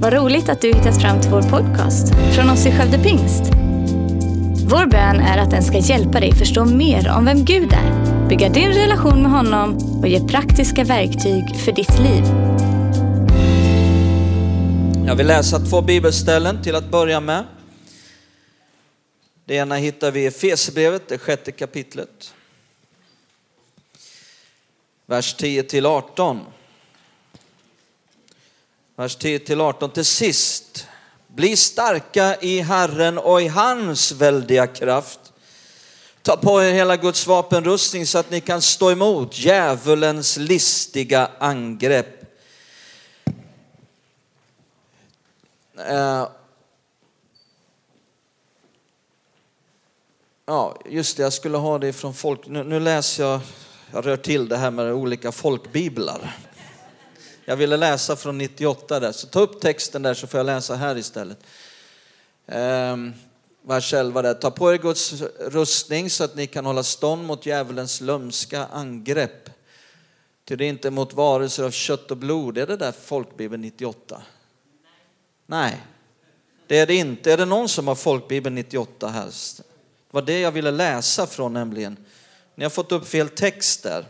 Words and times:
Vad 0.00 0.12
roligt 0.12 0.48
att 0.48 0.60
du 0.60 0.68
hittat 0.68 1.02
fram 1.02 1.20
till 1.20 1.30
vår 1.30 1.42
podcast 1.42 2.14
från 2.34 2.50
oss 2.50 2.66
i 2.66 2.72
Skövde 2.72 2.98
Pingst. 2.98 3.42
Vår 4.70 4.86
bön 4.86 5.20
är 5.20 5.38
att 5.38 5.50
den 5.50 5.62
ska 5.62 5.78
hjälpa 5.78 6.20
dig 6.20 6.34
förstå 6.34 6.64
mer 6.64 7.08
om 7.16 7.24
vem 7.24 7.44
Gud 7.44 7.72
är, 7.72 8.28
bygga 8.28 8.48
din 8.48 8.72
relation 8.72 9.22
med 9.22 9.30
honom 9.30 9.76
och 10.00 10.08
ge 10.08 10.28
praktiska 10.28 10.84
verktyg 10.84 11.56
för 11.56 11.72
ditt 11.72 11.98
liv. 11.98 12.24
Jag 15.06 15.16
vill 15.16 15.26
läsa 15.26 15.58
två 15.58 15.82
bibelställen 15.82 16.62
till 16.62 16.74
att 16.74 16.90
börja 16.90 17.20
med. 17.20 17.44
Det 19.44 19.54
ena 19.54 19.74
hittar 19.74 20.10
vi 20.10 20.20
i 20.20 20.26
Efesierbrevet, 20.26 21.08
det 21.08 21.18
sjätte 21.18 21.52
kapitlet. 21.52 22.34
Vers 25.06 25.34
10 25.34 25.62
till 25.62 25.86
18. 25.86 26.40
Vers 28.98 29.16
10 29.16 29.38
till 29.38 29.60
18. 29.60 29.90
Till 29.90 30.04
sist, 30.04 30.86
bli 31.26 31.56
starka 31.56 32.36
i 32.40 32.60
Herren 32.60 33.18
och 33.18 33.42
i 33.42 33.48
hans 33.48 34.12
väldiga 34.12 34.66
kraft. 34.66 35.20
Ta 36.22 36.36
på 36.36 36.62
er 36.62 36.72
hela 36.72 36.96
Guds 36.96 37.26
vapenrustning 37.26 38.06
så 38.06 38.18
att 38.18 38.30
ni 38.30 38.40
kan 38.40 38.62
stå 38.62 38.90
emot 38.90 39.38
djävulens 39.38 40.36
listiga 40.36 41.30
angrepp. 41.38 42.22
Eh, 45.88 46.28
ja, 50.46 50.76
just 50.90 51.16
det, 51.16 51.22
jag 51.22 51.32
skulle 51.32 51.56
ha 51.56 51.78
det 51.78 51.92
från 51.92 52.14
folk. 52.14 52.46
Nu, 52.46 52.64
nu 52.64 52.80
läser 52.80 53.24
jag, 53.24 53.40
jag 53.92 54.06
rör 54.06 54.16
till 54.16 54.48
det 54.48 54.56
här 54.56 54.70
med 54.70 54.92
olika 54.92 55.32
folkbiblar. 55.32 56.36
Jag 57.48 57.56
ville 57.56 57.76
läsa 57.76 58.16
från 58.16 58.38
98 58.38 59.00
där, 59.00 59.12
så 59.12 59.26
ta 59.26 59.40
upp 59.40 59.60
texten 59.60 60.02
där 60.02 60.14
så 60.14 60.26
får 60.26 60.38
jag 60.38 60.46
läsa 60.46 60.74
här 60.74 60.98
istället. 60.98 61.38
Ehm, 62.46 63.12
vers 63.62 63.94
11 63.94 64.22
där. 64.22 64.34
Ta 64.34 64.50
på 64.50 64.72
er 64.72 64.78
Guds 64.78 65.12
rustning 65.38 66.10
så 66.10 66.24
att 66.24 66.36
ni 66.36 66.46
kan 66.46 66.66
hålla 66.66 66.82
stånd 66.82 67.24
mot 67.24 67.46
djävulens 67.46 68.00
lömska 68.00 68.66
angrepp. 68.66 69.50
Ty 70.44 70.56
det 70.56 70.64
är 70.64 70.68
inte 70.68 70.90
mot 70.90 71.12
varelser 71.12 71.64
av 71.64 71.70
kött 71.70 72.10
och 72.10 72.16
blod. 72.16 72.58
Är 72.58 72.66
det 72.66 72.76
där 72.76 72.92
folkbibeln 72.92 73.62
98? 73.62 74.22
Nej, 75.46 75.76
det 76.66 76.78
är 76.78 76.86
det 76.86 76.94
inte. 76.94 77.32
Är 77.32 77.36
det 77.36 77.44
någon 77.44 77.68
som 77.68 77.88
har 77.88 77.94
folkbibeln 77.94 78.54
98 78.54 79.08
här? 79.08 79.26
Det 79.26 79.62
var 80.10 80.22
det 80.22 80.40
jag 80.40 80.52
ville 80.52 80.70
läsa 80.70 81.26
från 81.26 81.52
nämligen. 81.52 81.96
Ni 82.54 82.64
har 82.64 82.70
fått 82.70 82.92
upp 82.92 83.08
fel 83.08 83.28
text 83.28 83.82
där. 83.82 84.04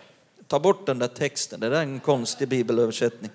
Ta 0.49 0.59
bort 0.59 0.87
den 0.87 0.99
där 0.99 1.09
texten, 1.09 1.61
det 1.61 1.69
där 1.69 1.77
är 1.77 1.83
en 1.83 2.01
konstig 2.01 2.49
bibelöversättning. 2.49 3.31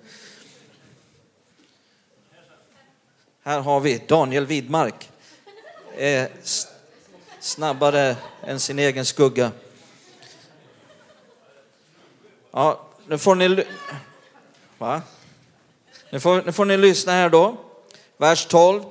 Här 3.43 3.59
har 3.59 3.79
vi 3.79 4.01
Daniel 4.07 4.45
Widmark. 4.45 5.09
Är 5.97 6.29
snabbare 7.39 8.15
än 8.43 8.59
sin 8.59 8.79
egen 8.79 9.05
skugga. 9.05 9.51
Ja, 12.51 12.87
nu 13.07 13.17
får 13.17 13.35
ni... 13.35 13.65
Va? 14.77 15.01
Nu 16.09 16.19
får, 16.19 16.41
nu 16.41 16.51
får 16.51 16.65
ni 16.65 16.77
lyssna 16.77 17.11
här 17.11 17.29
då. 17.29 17.57
Vers 18.17 18.45
12. 18.45 18.83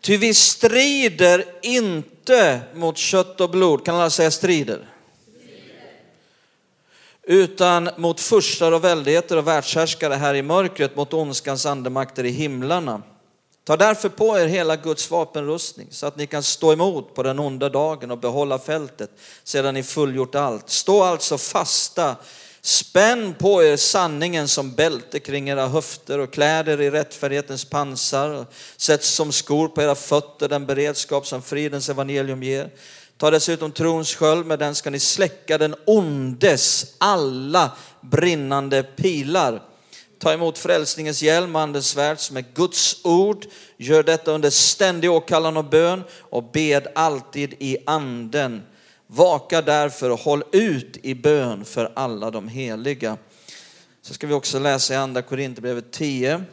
Ty 0.00 0.16
vi 0.16 0.34
strider 0.34 1.44
inte 1.62 2.60
mot 2.74 2.96
kött 2.96 3.40
och 3.40 3.50
blod, 3.50 3.84
kan 3.84 3.94
alla 3.94 4.10
säga 4.10 4.30
strider? 4.30 4.88
Utan 7.30 7.90
mot 7.96 8.20
furstar 8.20 8.72
och 8.72 8.84
väldigheter 8.84 9.36
och 9.36 9.46
världshärskare 9.46 10.14
här 10.14 10.34
i 10.34 10.42
mörkret, 10.42 10.96
mot 10.96 11.12
ondskans 11.12 11.66
andemakter 11.66 12.24
i 12.24 12.30
himlarna. 12.30 13.02
Ta 13.64 13.76
därför 13.76 14.08
på 14.08 14.38
er 14.38 14.46
hela 14.46 14.76
Guds 14.76 15.10
vapenrustning 15.10 15.86
så 15.90 16.06
att 16.06 16.16
ni 16.16 16.26
kan 16.26 16.42
stå 16.42 16.72
emot 16.72 17.14
på 17.14 17.22
den 17.22 17.38
onda 17.38 17.68
dagen 17.68 18.10
och 18.10 18.18
behålla 18.18 18.58
fältet 18.58 19.10
sedan 19.44 19.74
ni 19.74 19.82
fullgjort 19.82 20.34
allt. 20.34 20.70
Stå 20.70 21.02
alltså 21.02 21.38
fasta 21.38 22.16
Spänn 22.62 23.34
på 23.34 23.62
er 23.64 23.76
sanningen 23.76 24.48
som 24.48 24.72
bälte 24.72 25.20
kring 25.20 25.48
era 25.48 25.66
höfter 25.66 26.18
och 26.18 26.32
kläder 26.32 26.80
i 26.80 26.90
rättfärdighetens 26.90 27.64
pansar. 27.64 28.46
Sätt 28.76 29.04
som 29.04 29.32
skor 29.32 29.68
på 29.68 29.82
era 29.82 29.94
fötter 29.94 30.48
den 30.48 30.66
beredskap 30.66 31.26
som 31.26 31.42
fridens 31.42 31.88
evangelium 31.88 32.42
ger. 32.42 32.70
Ta 33.20 33.30
dessutom 33.30 33.72
trons 33.72 34.14
sköld, 34.14 34.46
med 34.46 34.58
den 34.58 34.74
ska 34.74 34.90
ni 34.90 35.00
släcka 35.00 35.58
den 35.58 35.74
ondes 35.84 36.94
alla 36.98 37.76
brinnande 38.00 38.82
pilar. 38.82 39.62
Ta 40.18 40.32
emot 40.32 40.58
frälsningens 40.58 41.22
hjälm, 41.22 41.56
andens 41.56 41.88
svärd 41.88 42.18
som 42.18 42.36
är 42.36 42.44
Guds 42.54 43.04
ord. 43.04 43.46
Gör 43.76 44.02
detta 44.02 44.30
under 44.30 44.50
ständig 44.50 45.10
åkallan 45.10 45.56
och 45.56 45.64
bön 45.64 46.02
och 46.18 46.50
bed 46.52 46.86
alltid 46.94 47.54
i 47.58 47.76
anden. 47.86 48.62
Vaka 49.06 49.62
därför 49.62 50.10
och 50.10 50.20
håll 50.20 50.44
ut 50.52 50.96
i 51.02 51.14
bön 51.14 51.64
för 51.64 51.92
alla 51.96 52.30
de 52.30 52.48
heliga. 52.48 53.16
Så 54.02 54.14
ska 54.14 54.26
vi 54.26 54.34
också 54.34 54.58
läsa 54.58 54.94
i 54.94 54.96
andra 54.96 55.22
Korinthierbrevet 55.22 55.92
10. 55.92 56.44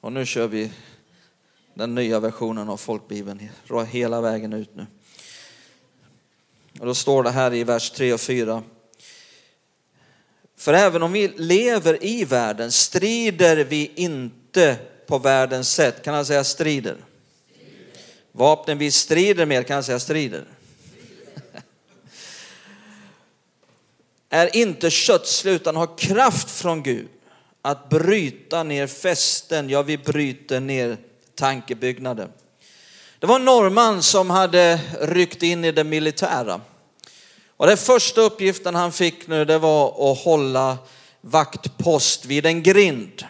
Och 0.00 0.12
nu 0.12 0.26
kör 0.26 0.46
vi 0.48 0.70
den 1.74 1.94
nya 1.94 2.20
versionen 2.20 2.68
av 2.68 2.76
folkbibeln 2.76 3.50
hela 3.90 4.20
vägen 4.20 4.52
ut 4.52 4.74
nu. 4.74 4.86
Och 6.80 6.86
då 6.86 6.94
står 6.94 7.22
det 7.22 7.30
här 7.30 7.54
i 7.54 7.64
vers 7.64 7.90
3 7.90 8.12
och 8.12 8.20
4. 8.20 8.62
För 10.56 10.74
även 10.74 11.02
om 11.02 11.12
vi 11.12 11.28
lever 11.28 12.04
i 12.04 12.24
världen 12.24 12.72
strider 12.72 13.56
vi 13.56 13.92
inte 13.94 14.76
på 15.06 15.18
världens 15.18 15.74
sätt. 15.74 16.02
Kan 16.04 16.14
han 16.14 16.26
säga 16.26 16.44
strider? 16.44 16.96
Strider. 17.50 17.82
Vapnen 18.32 18.78
vi 18.78 18.90
strider 18.90 19.46
med, 19.46 19.66
kan 19.66 19.74
han 19.74 19.84
säga 19.84 20.00
strider? 20.00 20.44
Strider. 20.44 21.62
är 24.28 24.56
inte 24.56 24.90
kötsliga 24.90 25.54
utan 25.54 25.76
har 25.76 25.98
kraft 25.98 26.50
från 26.50 26.82
Gud 26.82 27.08
att 27.62 27.88
bryta 27.88 28.62
ner 28.62 28.86
fästen, 28.86 29.68
ja 29.68 29.82
vi 29.82 29.98
bryter 29.98 30.60
ner 30.60 30.96
tankebyggnader. 31.34 32.28
Det 33.18 33.26
var 33.26 33.36
en 33.36 33.44
norrman 33.44 34.02
som 34.02 34.30
hade 34.30 34.80
ryckt 35.00 35.42
in 35.42 35.64
i 35.64 35.72
det 35.72 35.84
militära. 35.84 36.60
Och 37.56 37.66
den 37.66 37.76
första 37.76 38.20
uppgiften 38.20 38.74
han 38.74 38.92
fick 38.92 39.26
nu 39.26 39.44
det 39.44 39.58
var 39.58 40.12
att 40.12 40.18
hålla 40.18 40.78
vaktpost 41.20 42.24
vid 42.24 42.46
en 42.46 42.62
grind 42.62 43.24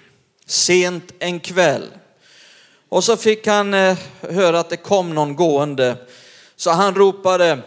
sent 0.47 1.13
en 1.19 1.41
kväll. 1.41 1.89
Och 2.89 3.05
så 3.05 3.17
fick 3.17 3.47
han 3.47 3.75
eh, 3.75 3.99
höra 4.21 4.61
att 4.61 4.71
det 4.71 4.77
kom 4.77 5.15
någon 5.15 5.37
gående. 5.37 5.97
Så 6.57 6.71
han 6.71 6.95
ropade, 6.95 7.59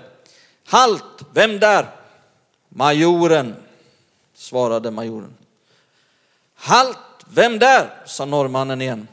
halt, 0.66 1.03
vem 1.34 1.59
där? 1.59 1.90
Majoren, 2.69 3.56
svarade 4.35 4.91
majoren. 4.91 5.34
Halt, 6.56 6.97
vem 7.25 7.59
där? 7.59 8.03
sa 8.06 8.25
norrmannen 8.25 8.81
igen. 8.81 9.07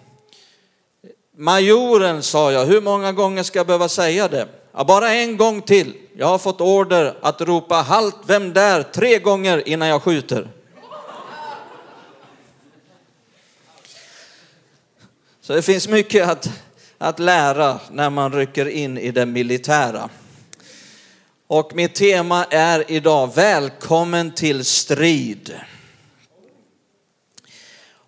Majoren, 1.37 2.23
sa 2.23 2.53
jag, 2.53 2.67
hur 2.67 2.81
många 2.81 3.13
gånger 3.13 3.43
ska 3.43 3.59
jag 3.59 3.67
behöva 3.67 3.89
säga 3.89 4.29
det? 4.29 4.49
Ja, 4.73 4.85
bara 4.85 5.13
en 5.13 5.37
gång 5.37 5.63
till. 5.63 5.95
Jag 6.17 6.27
har 6.27 6.39
fått 6.39 6.61
order 6.61 7.19
att 7.23 7.41
ropa 7.41 7.75
halt, 7.75 8.17
vem 8.27 8.53
där? 8.53 8.83
Tre 8.83 9.19
gånger 9.19 9.69
innan 9.69 9.89
jag 9.89 10.03
skjuter. 10.03 10.49
Så 15.41 15.53
det 15.53 15.63
finns 15.63 15.89
mycket 15.89 16.29
att, 16.29 16.51
att 16.99 17.19
lära 17.19 17.81
när 17.91 18.11
man 18.11 18.33
rycker 18.33 18.69
in 18.69 18.99
i 18.99 19.11
det 19.11 19.27
militära. 19.27 20.09
Och 21.47 21.75
mitt 21.75 21.95
tema 21.95 22.45
är 22.45 22.91
idag 22.91 23.35
Välkommen 23.35 24.35
till 24.35 24.65
strid. 24.65 25.55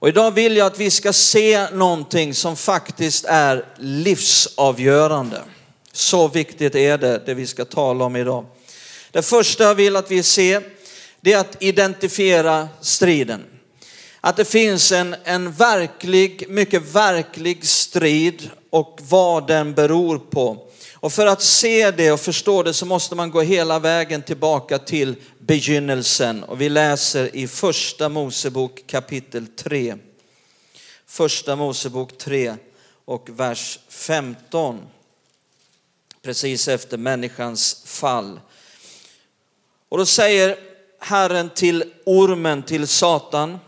Och 0.05 0.09
idag 0.09 0.31
vill 0.31 0.56
jag 0.56 0.67
att 0.67 0.81
vi 0.81 0.91
ska 0.91 1.12
se 1.12 1.71
någonting 1.71 2.35
som 2.35 2.56
faktiskt 2.56 3.25
är 3.25 3.65
livsavgörande. 3.79 5.43
Så 5.93 6.29
viktigt 6.29 6.75
är 6.75 6.99
det, 6.99 7.23
det 7.27 7.35
vi 7.35 7.47
ska 7.47 7.65
tala 7.65 8.05
om 8.05 8.17
idag. 8.17 8.47
Det 9.11 9.23
första 9.23 9.65
jag 9.65 9.75
vill 9.75 9.97
att 9.97 10.11
vi 10.11 10.23
ser, 10.23 10.62
det 11.21 11.33
är 11.33 11.39
att 11.39 11.62
identifiera 11.62 12.69
striden. 12.81 13.45
Att 14.21 14.37
det 14.37 14.45
finns 14.45 14.93
en, 14.93 15.17
en 15.25 15.53
verklig, 15.53 16.45
mycket 16.49 16.83
verklig 16.95 17.67
strid 17.67 18.51
och 18.71 18.99
vad 19.09 19.47
den 19.47 19.75
beror 19.75 20.19
på. 20.19 20.69
Och 21.05 21.12
för 21.12 21.27
att 21.27 21.43
se 21.43 21.91
det 21.91 22.12
och 22.12 22.21
förstå 22.21 22.62
det 22.62 22.75
så 22.75 22.87
måste 22.87 23.15
man 23.15 23.31
gå 23.31 23.41
hela 23.41 23.79
vägen 23.79 24.23
tillbaka 24.23 24.79
till 24.79 25.17
begynnelsen. 25.39 26.45
Och 26.45 26.61
vi 26.61 26.69
läser 26.69 27.37
i 27.37 27.49
första 27.49 28.09
Mosebok 28.09 28.87
kapitel 28.87 29.47
3. 29.47 29.97
Första 31.06 31.56
Mosebok 31.56 32.19
3 32.19 32.55
och 33.05 33.29
vers 33.31 33.79
15. 33.89 34.81
Precis 36.23 36.69
efter 36.69 36.97
människans 36.99 37.83
fall. 37.85 38.41
Och 39.89 39.99
då 39.99 40.06
säger 40.06 40.56
Herren 40.99 41.51
till 41.51 41.85
ormen, 42.05 42.62
till 42.62 42.87
Satan, 42.87 43.59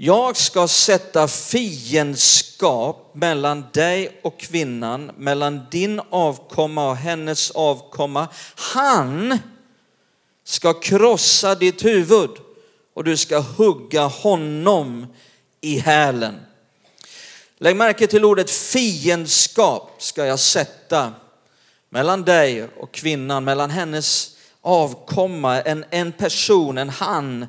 jag 0.00 0.36
ska 0.36 0.68
sätta 0.68 1.28
fiendskap 1.28 3.10
mellan 3.14 3.64
dig 3.72 4.20
och 4.22 4.40
kvinnan, 4.40 5.10
mellan 5.16 5.66
din 5.70 6.00
avkomma 6.10 6.90
och 6.90 6.96
hennes 6.96 7.50
avkomma. 7.50 8.28
Han 8.54 9.38
ska 10.44 10.72
krossa 10.72 11.54
ditt 11.54 11.84
huvud 11.84 12.30
och 12.94 13.04
du 13.04 13.16
ska 13.16 13.38
hugga 13.38 14.02
honom 14.02 15.06
i 15.60 15.78
hälen. 15.78 16.40
Lägg 17.58 17.76
märke 17.76 18.06
till 18.06 18.24
ordet 18.24 18.50
fiendskap 18.50 19.94
ska 19.98 20.26
jag 20.26 20.38
sätta 20.38 21.12
mellan 21.90 22.22
dig 22.22 22.68
och 22.76 22.92
kvinnan, 22.92 23.44
mellan 23.44 23.70
hennes 23.70 24.36
avkomma, 24.60 25.62
en, 25.62 25.84
en 25.90 26.12
person, 26.12 26.78
en 26.78 26.88
han. 26.88 27.46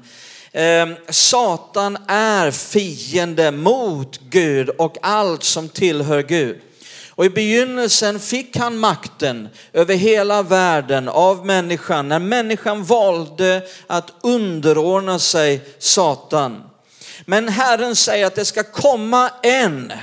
Ehm, 0.51 0.95
Satan 1.09 1.97
är 2.07 2.51
fiende 2.51 3.51
mot 3.51 4.19
Gud 4.29 4.69
och 4.69 4.97
allt 5.01 5.43
som 5.43 5.69
tillhör 5.69 6.23
Gud. 6.23 6.61
Och 7.09 7.25
i 7.25 7.29
begynnelsen 7.29 8.19
fick 8.19 8.57
han 8.57 8.77
makten 8.77 9.49
över 9.73 9.95
hela 9.95 10.43
världen 10.43 11.09
av 11.09 11.45
människan 11.45 12.07
när 12.07 12.19
människan 12.19 12.83
valde 12.83 13.61
att 13.87 14.13
underordna 14.21 15.19
sig 15.19 15.61
Satan. 15.79 16.63
Men 17.25 17.49
Herren 17.49 17.95
säger 17.95 18.25
att 18.25 18.35
det 18.35 18.45
ska 18.45 18.63
komma 18.63 19.29
en. 19.43 19.93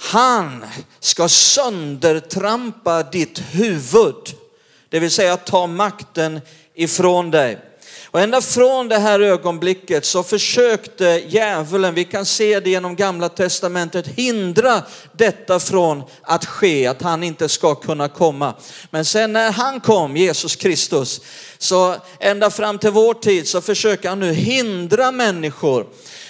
Han 0.00 0.64
ska 1.00 1.28
söndertrampa 1.28 3.02
ditt 3.02 3.38
huvud. 3.38 4.34
Det 4.88 5.00
vill 5.00 5.10
säga 5.10 5.36
ta 5.36 5.66
makten 5.66 6.40
ifrån 6.74 7.30
dig. 7.30 7.58
Och 8.12 8.20
ända 8.20 8.40
från 8.40 8.88
det 8.88 8.98
här 8.98 9.20
ögonblicket 9.20 10.04
så 10.04 10.22
försökte 10.22 11.22
djävulen, 11.26 11.94
vi 11.94 12.04
kan 12.04 12.26
se 12.26 12.60
det 12.60 12.70
genom 12.70 12.96
gamla 12.96 13.28
testamentet, 13.28 14.06
hindra 14.06 14.82
detta 15.12 15.60
från 15.60 16.02
att 16.22 16.44
ske, 16.44 16.86
att 16.86 17.02
han 17.02 17.22
inte 17.22 17.48
ska 17.48 17.74
kunna 17.74 18.08
komma. 18.08 18.54
Men 18.90 19.04
sen 19.04 19.32
när 19.32 19.52
han 19.52 19.80
kom, 19.80 20.16
Jesus 20.16 20.56
Kristus, 20.56 21.20
så 21.58 21.96
ända 22.20 22.50
fram 22.50 22.78
till 22.78 22.90
vår 22.90 23.14
tid 23.14 23.48
så 23.48 23.60
försöker 23.60 24.08
han 24.08 24.20
nu 24.20 24.32
hindra 24.32 25.12
människor, 25.12 25.86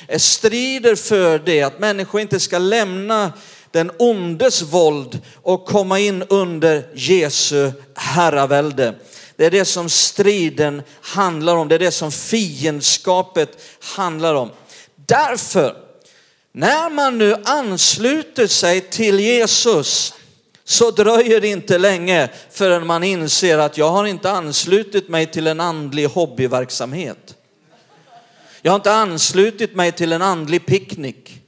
eh, 0.08 0.18
strider 0.18 0.94
för 0.94 1.38
det, 1.38 1.62
att 1.62 1.78
människor 1.78 2.20
inte 2.20 2.40
ska 2.40 2.58
lämna 2.58 3.32
den 3.70 3.90
ondes 3.98 4.62
våld 4.62 5.18
och 5.42 5.66
komma 5.66 5.98
in 5.98 6.24
under 6.28 6.86
Jesu 6.94 7.72
herravälde. 7.94 8.94
Det 9.40 9.46
är 9.46 9.50
det 9.50 9.64
som 9.64 9.88
striden 9.88 10.82
handlar 11.00 11.56
om, 11.56 11.68
det 11.68 11.74
är 11.74 11.78
det 11.78 11.90
som 11.90 12.12
fiendskapet 12.12 13.62
handlar 13.80 14.34
om. 14.34 14.50
Därför, 15.06 15.76
när 16.52 16.90
man 16.90 17.18
nu 17.18 17.36
ansluter 17.44 18.46
sig 18.46 18.80
till 18.80 19.20
Jesus 19.20 20.14
så 20.64 20.90
dröjer 20.90 21.40
det 21.40 21.48
inte 21.48 21.78
länge 21.78 22.28
förrän 22.50 22.86
man 22.86 23.04
inser 23.04 23.58
att 23.58 23.78
jag 23.78 23.90
har 23.90 24.06
inte 24.06 24.30
anslutit 24.30 25.08
mig 25.08 25.26
till 25.26 25.46
en 25.46 25.60
andlig 25.60 26.06
hobbyverksamhet. 26.06 27.34
Jag 28.62 28.72
har 28.72 28.76
inte 28.76 28.92
anslutit 28.92 29.74
mig 29.74 29.92
till 29.92 30.12
en 30.12 30.22
andlig 30.22 30.66
picknick. 30.66 31.39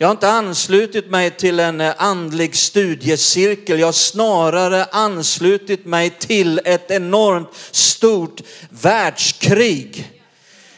Jag 0.00 0.08
har 0.08 0.12
inte 0.12 0.30
anslutit 0.30 1.10
mig 1.10 1.30
till 1.30 1.60
en 1.60 1.80
eh, 1.80 1.94
andlig 1.98 2.56
studiecirkel. 2.56 3.78
Jag 3.78 3.86
har 3.86 3.92
snarare 3.92 4.84
anslutit 4.84 5.86
mig 5.86 6.10
till 6.10 6.60
ett 6.64 6.90
enormt 6.90 7.48
stort 7.70 8.40
världskrig. 8.70 10.12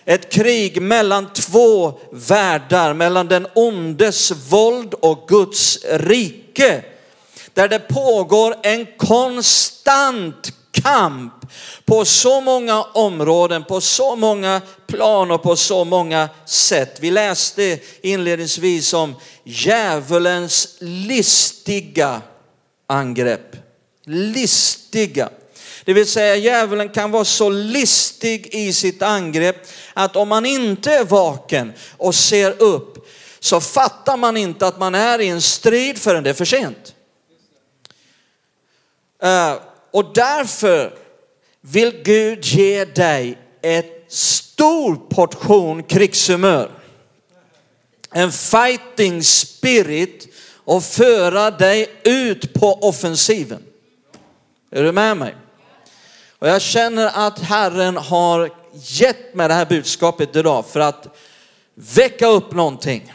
Ett 0.05 0.33
krig 0.33 0.83
mellan 0.83 1.33
två 1.33 2.01
världar, 2.13 2.95
mellan 2.95 3.29
den 3.29 3.47
ondes 3.55 4.31
våld 4.31 4.95
och 4.95 5.29
Guds 5.29 5.79
rike. 5.91 6.85
Där 7.55 7.69
det 7.69 7.79
pågår 7.79 8.57
en 8.63 8.87
konstant 8.97 10.53
kamp 10.73 11.33
på 11.85 12.05
så 12.05 12.41
många 12.41 12.83
områden, 12.83 13.65
på 13.65 13.81
så 13.81 14.17
många 14.17 14.61
plan 14.87 15.31
och 15.31 15.43
på 15.43 15.57
så 15.57 15.85
många 15.85 16.29
sätt. 16.47 16.99
Vi 17.01 17.11
läste 17.11 17.79
inledningsvis 18.03 18.95
om 18.95 19.15
djävulens 19.45 20.77
listiga 20.81 22.23
angrepp. 22.87 23.57
Listiga. 24.05 25.31
Det 25.85 25.93
vill 25.93 26.07
säga 26.07 26.37
djävulen 26.37 26.89
kan 26.89 27.11
vara 27.11 27.25
så 27.25 27.49
listig 27.49 28.55
i 28.55 28.73
sitt 28.73 29.03
angrepp 29.03 29.57
att 29.95 30.17
om 30.17 30.29
man 30.29 30.47
inte 30.47 30.93
är 30.93 31.05
vaken 31.05 31.73
och 31.97 32.15
ser 32.15 32.63
upp 32.63 33.09
så 33.41 33.61
fattar 33.61 34.17
man 34.17 34.37
inte 34.37 34.67
att 34.67 34.79
man 34.79 34.95
är 34.95 35.19
i 35.19 35.29
en 35.29 35.43
strid 35.43 35.99
förrän 35.99 36.25
det 36.25 36.31
är 36.31 36.35
för 36.35 36.45
sent. 36.45 36.95
Uh, 39.25 39.70
och 39.91 40.15
därför 40.15 40.95
vill 41.61 42.03
Gud 42.03 42.45
ge 42.45 42.85
dig 42.85 43.39
ett 43.63 44.05
stor 44.09 44.97
portion 44.97 45.83
krigshumör. 45.83 46.71
En 48.11 48.33
fighting 48.33 49.23
spirit 49.23 50.29
och 50.65 50.85
föra 50.85 51.51
dig 51.51 51.91
ut 52.05 52.55
på 52.55 52.73
offensiven. 52.75 53.63
Är 54.71 54.83
du 54.83 54.93
med 54.93 55.17
mig? 55.17 55.37
Och 56.39 56.49
jag 56.49 56.63
känner 56.63 57.27
att 57.27 57.39
Herren 57.39 57.97
har 57.97 58.51
gett 58.73 59.35
mig 59.35 59.49
det 59.49 59.55
här 59.55 59.67
budskapet 59.67 60.37
idag 60.37 60.67
för 60.67 60.81
att 60.81 61.07
väcka 61.75 62.27
upp 62.27 62.53
någonting 62.53 63.13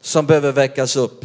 som 0.00 0.26
behöver 0.26 0.52
väckas 0.52 0.96
upp. 0.96 1.24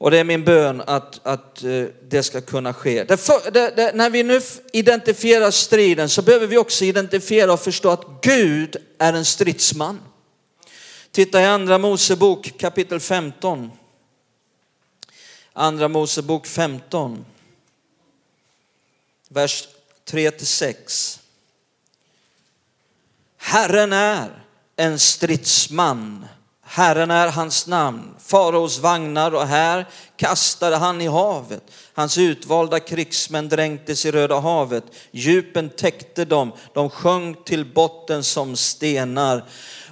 Och 0.00 0.10
det 0.10 0.18
är 0.18 0.24
min 0.24 0.44
bön 0.44 0.82
att, 0.86 1.26
att 1.26 1.62
eh, 1.64 1.84
det 2.08 2.22
ska 2.22 2.40
kunna 2.40 2.74
ske. 2.74 3.04
Det 3.04 3.16
för, 3.16 3.50
det, 3.50 3.72
det, 3.76 3.92
när 3.94 4.10
vi 4.10 4.22
nu 4.22 4.40
identifierar 4.72 5.50
striden 5.50 6.08
så 6.08 6.22
behöver 6.22 6.46
vi 6.46 6.58
också 6.58 6.84
identifiera 6.84 7.52
och 7.52 7.60
förstå 7.60 7.90
att 7.90 8.06
Gud 8.22 8.76
är 8.98 9.12
en 9.12 9.24
stridsman. 9.24 10.00
Titta 11.10 11.40
i 11.40 11.44
andra 11.44 11.78
Mosebok 11.78 12.58
kapitel 12.58 13.00
15. 13.00 13.70
Andra 15.52 15.88
Mosebok 15.88 16.46
15. 16.46 17.24
Vers 19.28 19.68
3 20.04 20.38
6. 20.38 21.20
Herren 23.36 23.92
är 23.92 24.44
en 24.76 24.98
stridsman 24.98 26.26
Herren 26.72 27.10
är 27.10 27.28
hans 27.28 27.66
namn. 27.66 28.14
Faraos 28.26 28.78
vagnar 28.78 29.34
och 29.34 29.46
här 29.46 29.86
kastade 30.16 30.76
han 30.76 31.00
i 31.00 31.06
havet. 31.06 31.62
Hans 31.94 32.18
utvalda 32.18 32.80
krigsmän 32.80 33.48
dränktes 33.48 34.06
i 34.06 34.10
Röda 34.10 34.40
havet. 34.40 34.84
Djupen 35.10 35.70
täckte 35.70 36.24
dem. 36.24 36.52
De 36.74 36.90
sjönk 36.90 37.44
till 37.44 37.64
botten 37.64 38.24
som 38.24 38.56
stenar. 38.56 39.44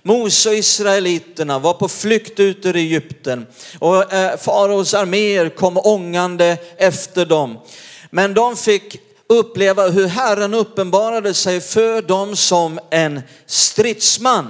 Mose 0.02 0.48
och 0.48 0.54
israeliterna 0.54 1.58
var 1.58 1.74
på 1.74 1.88
flykt 1.88 2.40
ut 2.40 2.66
ur 2.66 2.76
Egypten 2.76 3.46
och 3.78 4.12
eh, 4.12 4.36
faraos 4.36 4.94
arméer 4.94 5.48
kom 5.48 5.78
ångande 5.78 6.56
efter 6.76 7.26
dem. 7.26 7.58
Men 8.10 8.34
de 8.34 8.56
fick 8.56 8.96
uppleva 9.28 9.88
hur 9.88 10.06
Herren 10.06 10.54
uppenbarade 10.54 11.34
sig 11.34 11.60
för 11.60 12.02
dem 12.02 12.36
som 12.36 12.78
en 12.90 13.22
stridsman. 13.46 14.48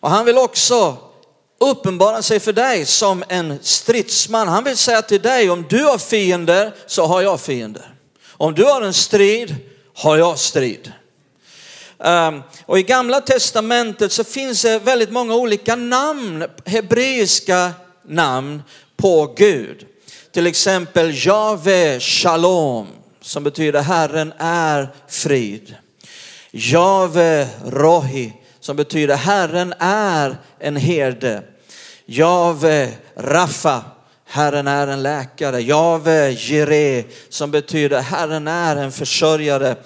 Och 0.00 0.10
han 0.10 0.24
vill 0.24 0.38
också 0.38 1.05
uppenbarar 1.58 2.22
sig 2.22 2.40
för 2.40 2.52
dig 2.52 2.86
som 2.86 3.24
en 3.28 3.58
stridsman. 3.62 4.48
Han 4.48 4.64
vill 4.64 4.76
säga 4.76 5.02
till 5.02 5.22
dig, 5.22 5.50
om 5.50 5.64
du 5.68 5.84
har 5.84 5.98
fiender 5.98 6.74
så 6.86 7.06
har 7.06 7.22
jag 7.22 7.40
fiender. 7.40 7.94
Om 8.30 8.54
du 8.54 8.64
har 8.64 8.82
en 8.82 8.94
strid 8.94 9.56
har 9.94 10.16
jag 10.16 10.38
strid. 10.38 10.92
Ehm, 12.04 12.42
och 12.66 12.78
i 12.78 12.82
gamla 12.82 13.20
testamentet 13.20 14.12
så 14.12 14.24
finns 14.24 14.62
det 14.62 14.78
väldigt 14.78 15.10
många 15.10 15.34
olika 15.34 15.76
namn, 15.76 16.44
hebreiska 16.64 17.72
namn 18.08 18.62
på 18.96 19.34
Gud. 19.36 19.86
Till 20.32 20.46
exempel 20.46 21.26
Jave 21.26 22.00
Shalom 22.00 22.86
som 23.20 23.44
betyder 23.44 23.82
Herren 23.82 24.32
är 24.38 24.88
frid. 25.08 25.74
Jave 26.50 27.48
Rohi 27.66 28.32
som 28.66 28.76
betyder 28.76 29.16
Herren 29.16 29.74
är 29.78 30.36
en 30.58 30.76
herde. 30.76 31.42
Jave 32.06 32.92
Rafa, 33.16 33.84
Herren 34.24 34.66
är 34.66 34.86
en 34.86 35.02
läkare. 35.02 35.60
Jave 35.60 36.30
Jire 36.30 37.04
som 37.28 37.50
betyder 37.50 38.00
Herren 38.00 38.48
är 38.48 38.76
en 38.76 38.92
försörjare. 38.92 39.76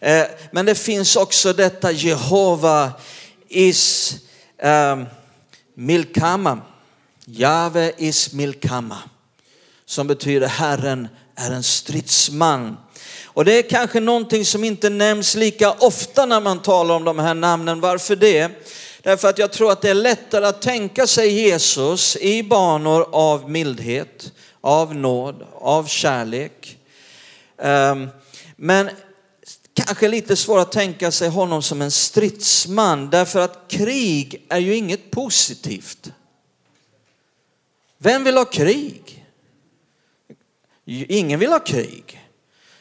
Eh, 0.00 0.24
men 0.50 0.66
det 0.66 0.74
finns 0.74 1.16
också 1.16 1.52
detta 1.52 1.92
Jehova 1.92 2.92
is 3.48 4.14
ehm, 4.58 5.06
Milkama. 5.74 6.60
Jave 7.24 7.92
is 7.96 8.32
Milkama. 8.32 8.98
Som 9.86 10.06
betyder 10.06 10.48
Herren 10.48 11.08
är 11.34 11.50
en 11.50 11.62
stridsman. 11.62 12.76
Och 13.38 13.44
det 13.44 13.52
är 13.52 13.62
kanske 13.62 14.00
någonting 14.00 14.44
som 14.44 14.64
inte 14.64 14.90
nämns 14.90 15.34
lika 15.34 15.72
ofta 15.72 16.26
när 16.26 16.40
man 16.40 16.62
talar 16.62 16.94
om 16.94 17.04
de 17.04 17.18
här 17.18 17.34
namnen. 17.34 17.80
Varför 17.80 18.16
det? 18.16 18.50
Därför 19.02 19.28
att 19.28 19.38
jag 19.38 19.52
tror 19.52 19.72
att 19.72 19.82
det 19.82 19.90
är 19.90 19.94
lättare 19.94 20.46
att 20.46 20.62
tänka 20.62 21.06
sig 21.06 21.28
Jesus 21.28 22.16
i 22.16 22.42
banor 22.42 23.08
av 23.12 23.50
mildhet, 23.50 24.32
av 24.60 24.94
nåd, 24.94 25.46
av 25.54 25.86
kärlek. 25.86 26.78
Ehm, 27.58 28.08
men 28.56 28.90
kanske 29.74 30.08
lite 30.08 30.36
svårt 30.36 30.60
att 30.60 30.72
tänka 30.72 31.10
sig 31.10 31.28
honom 31.28 31.62
som 31.62 31.82
en 31.82 31.90
stridsman 31.90 33.10
därför 33.10 33.40
att 33.40 33.64
krig 33.68 34.46
är 34.48 34.58
ju 34.58 34.76
inget 34.76 35.10
positivt. 35.10 36.12
Vem 37.98 38.24
vill 38.24 38.36
ha 38.36 38.44
krig? 38.44 39.26
Ingen 40.84 41.40
vill 41.40 41.52
ha 41.52 41.60
krig. 41.60 42.27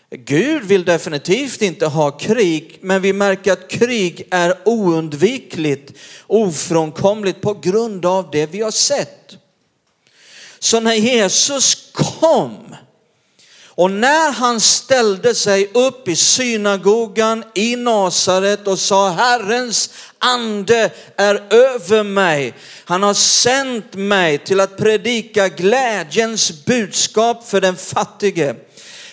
Gud 0.10 0.64
vill 0.64 0.86
definitivt 0.86 1.62
inte 1.62 1.86
ha 1.86 2.12
krig, 2.12 2.80
men 2.82 3.02
vi 3.02 3.14
märker 3.14 3.52
att 3.52 3.68
krig 3.68 4.28
är 4.32 4.58
oundvikligt, 4.66 5.94
ofrånkomligt 6.28 7.42
på 7.42 7.54
grund 7.54 8.06
av 8.06 8.32
det 8.32 8.46
vi 8.46 8.62
har 8.62 8.72
sett. 8.72 9.38
Så 10.60 10.80
när 10.80 10.94
Jesus 10.94 11.92
kom 11.94 12.76
och 13.66 13.92
när 13.92 14.32
han 14.32 14.60
ställde 14.60 15.36
sig 15.36 15.72
upp 15.74 16.08
i 16.08 16.16
synagogan 16.16 17.44
i 17.56 17.76
Nasaret 17.76 18.68
och 18.68 18.80
sa 18.80 19.10
Herrens 19.10 19.90
ande 20.20 20.92
är 21.16 21.54
över 21.54 22.04
mig. 22.04 22.54
Han 22.86 23.04
har 23.04 23.14
sänt 23.14 23.94
mig 23.94 24.38
till 24.38 24.60
att 24.60 24.78
predika 24.78 25.48
glädjens 25.48 26.66
budskap 26.66 27.48
för 27.48 27.62
den 27.62 27.76
fattige 27.76 28.56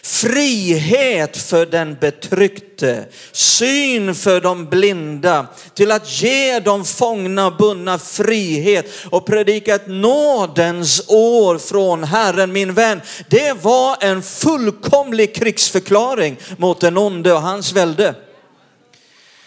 frihet 0.05 1.37
för 1.37 1.67
den 1.67 1.97
betryckte, 2.01 3.05
syn 3.33 4.15
för 4.15 4.41
de 4.41 4.65
blinda, 4.65 5.47
till 5.75 5.91
att 5.91 6.23
ge 6.23 6.61
de 6.61 6.85
fångna 6.85 7.47
och 7.47 7.57
bundna 7.57 7.99
frihet 7.99 8.87
och 9.11 9.27
predika 9.27 9.75
ett 9.75 9.87
nådens 9.87 11.03
år 11.09 11.59
från 11.59 12.05
Herren 12.05 12.53
min 12.53 12.75
vän. 12.75 13.01
Det 13.29 13.65
var 13.65 13.97
en 14.01 14.23
fullkomlig 14.23 15.35
krigsförklaring 15.35 16.37
mot 16.57 16.81
den 16.81 16.99
onde 16.99 17.33
och 17.33 17.43
hans 17.43 17.73
välde. 17.73 18.15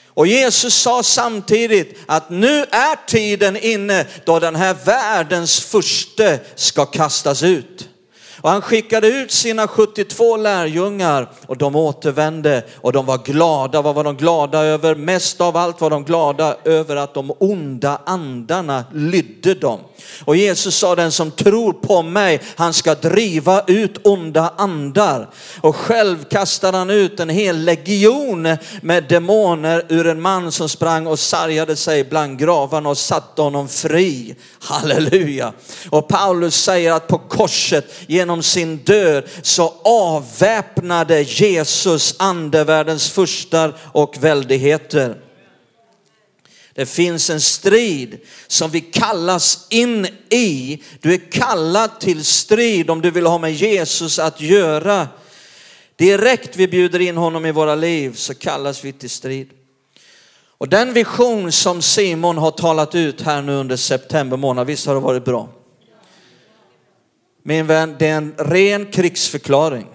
Och 0.07 0.27
Jesus 0.27 0.73
sa 0.75 1.03
samtidigt 1.03 1.97
att 2.05 2.29
nu 2.29 2.59
är 2.59 3.07
tiden 3.07 3.57
inne 3.57 4.05
då 4.25 4.39
den 4.39 4.55
här 4.55 4.75
världens 4.85 5.59
furste 5.59 6.39
ska 6.55 6.85
kastas 6.85 7.43
ut. 7.43 7.89
Och 8.47 8.53
han 8.53 8.61
skickade 8.61 9.07
ut 9.07 9.31
sina 9.31 9.67
72 9.67 10.37
lärjungar 10.37 11.29
och 11.47 11.57
de 11.57 11.75
återvände 11.75 12.63
och 12.75 12.93
de 12.93 13.05
var 13.05 13.17
glada. 13.17 13.81
Vad 13.81 13.95
var 13.95 14.03
de 14.03 14.15
glada 14.15 14.59
över? 14.59 14.95
Mest 14.95 15.41
av 15.41 15.57
allt 15.57 15.81
var 15.81 15.89
de 15.89 16.03
glada 16.03 16.55
över 16.65 16.95
att 16.95 17.13
de 17.13 17.31
onda 17.39 18.01
andarna 18.05 18.83
lydde 18.93 19.53
dem. 19.53 19.79
Och 20.25 20.35
Jesus 20.35 20.75
sa 20.75 20.95
den 20.95 21.11
som 21.11 21.31
tror 21.31 21.73
på 21.73 22.01
mig, 22.01 22.41
han 22.55 22.73
ska 22.73 22.95
driva 22.95 23.63
ut 23.67 24.07
onda 24.07 24.53
andar. 24.57 25.29
Och 25.61 25.75
själv 25.75 26.23
kastade 26.23 26.77
han 26.77 26.89
ut 26.89 27.19
en 27.19 27.29
hel 27.29 27.57
legion 27.57 28.57
med 28.81 29.03
demoner 29.03 29.85
ur 29.89 30.07
en 30.07 30.21
man 30.21 30.51
som 30.51 30.69
sprang 30.69 31.07
och 31.07 31.19
sargade 31.19 31.75
sig 31.75 32.03
bland 32.03 32.39
gravarna 32.39 32.89
och 32.89 32.97
satte 32.97 33.41
honom 33.41 33.67
fri. 33.67 34.35
Halleluja. 34.59 35.53
Och 35.89 36.07
Paulus 36.07 36.55
säger 36.55 36.91
att 36.91 37.07
på 37.07 37.17
korset 37.17 37.85
genom 38.07 38.36
sin 38.43 38.77
död 38.77 39.23
så 39.41 39.73
avväpnade 39.83 41.21
Jesus 41.21 42.15
andevärldens 42.19 43.09
furstar 43.09 43.77
och 43.93 44.17
väldigheter. 44.19 45.15
Det 46.73 46.85
finns 46.85 47.29
en 47.29 47.41
strid 47.41 48.19
som 48.47 48.71
vi 48.71 48.81
kallas 48.81 49.67
in 49.69 50.07
i. 50.29 50.83
Du 51.01 51.13
är 51.13 51.31
kallad 51.31 51.99
till 51.99 52.25
strid 52.25 52.89
om 52.89 53.01
du 53.01 53.11
vill 53.11 53.25
ha 53.25 53.37
med 53.37 53.53
Jesus 53.53 54.19
att 54.19 54.41
göra. 54.41 55.07
Direkt 55.95 56.55
vi 56.55 56.67
bjuder 56.67 56.99
in 56.99 57.17
honom 57.17 57.45
i 57.45 57.51
våra 57.51 57.75
liv 57.75 58.13
så 58.15 58.33
kallas 58.33 58.83
vi 58.83 58.93
till 58.93 59.09
strid. 59.09 59.49
Och 60.57 60.69
den 60.69 60.93
vision 60.93 61.51
som 61.51 61.81
Simon 61.81 62.37
har 62.37 62.51
talat 62.51 62.95
ut 62.95 63.21
här 63.21 63.41
nu 63.41 63.53
under 63.53 63.75
september 63.75 64.37
månad, 64.37 64.67
visst 64.67 64.87
har 64.87 64.93
det 64.93 64.99
varit 64.99 65.25
bra? 65.25 65.49
Min 67.47 67.67
vän, 67.67 67.95
det 67.99 68.07
är 68.07 68.17
en 68.17 68.33
ren 68.37 68.85
krigsförklaring. 68.85 69.87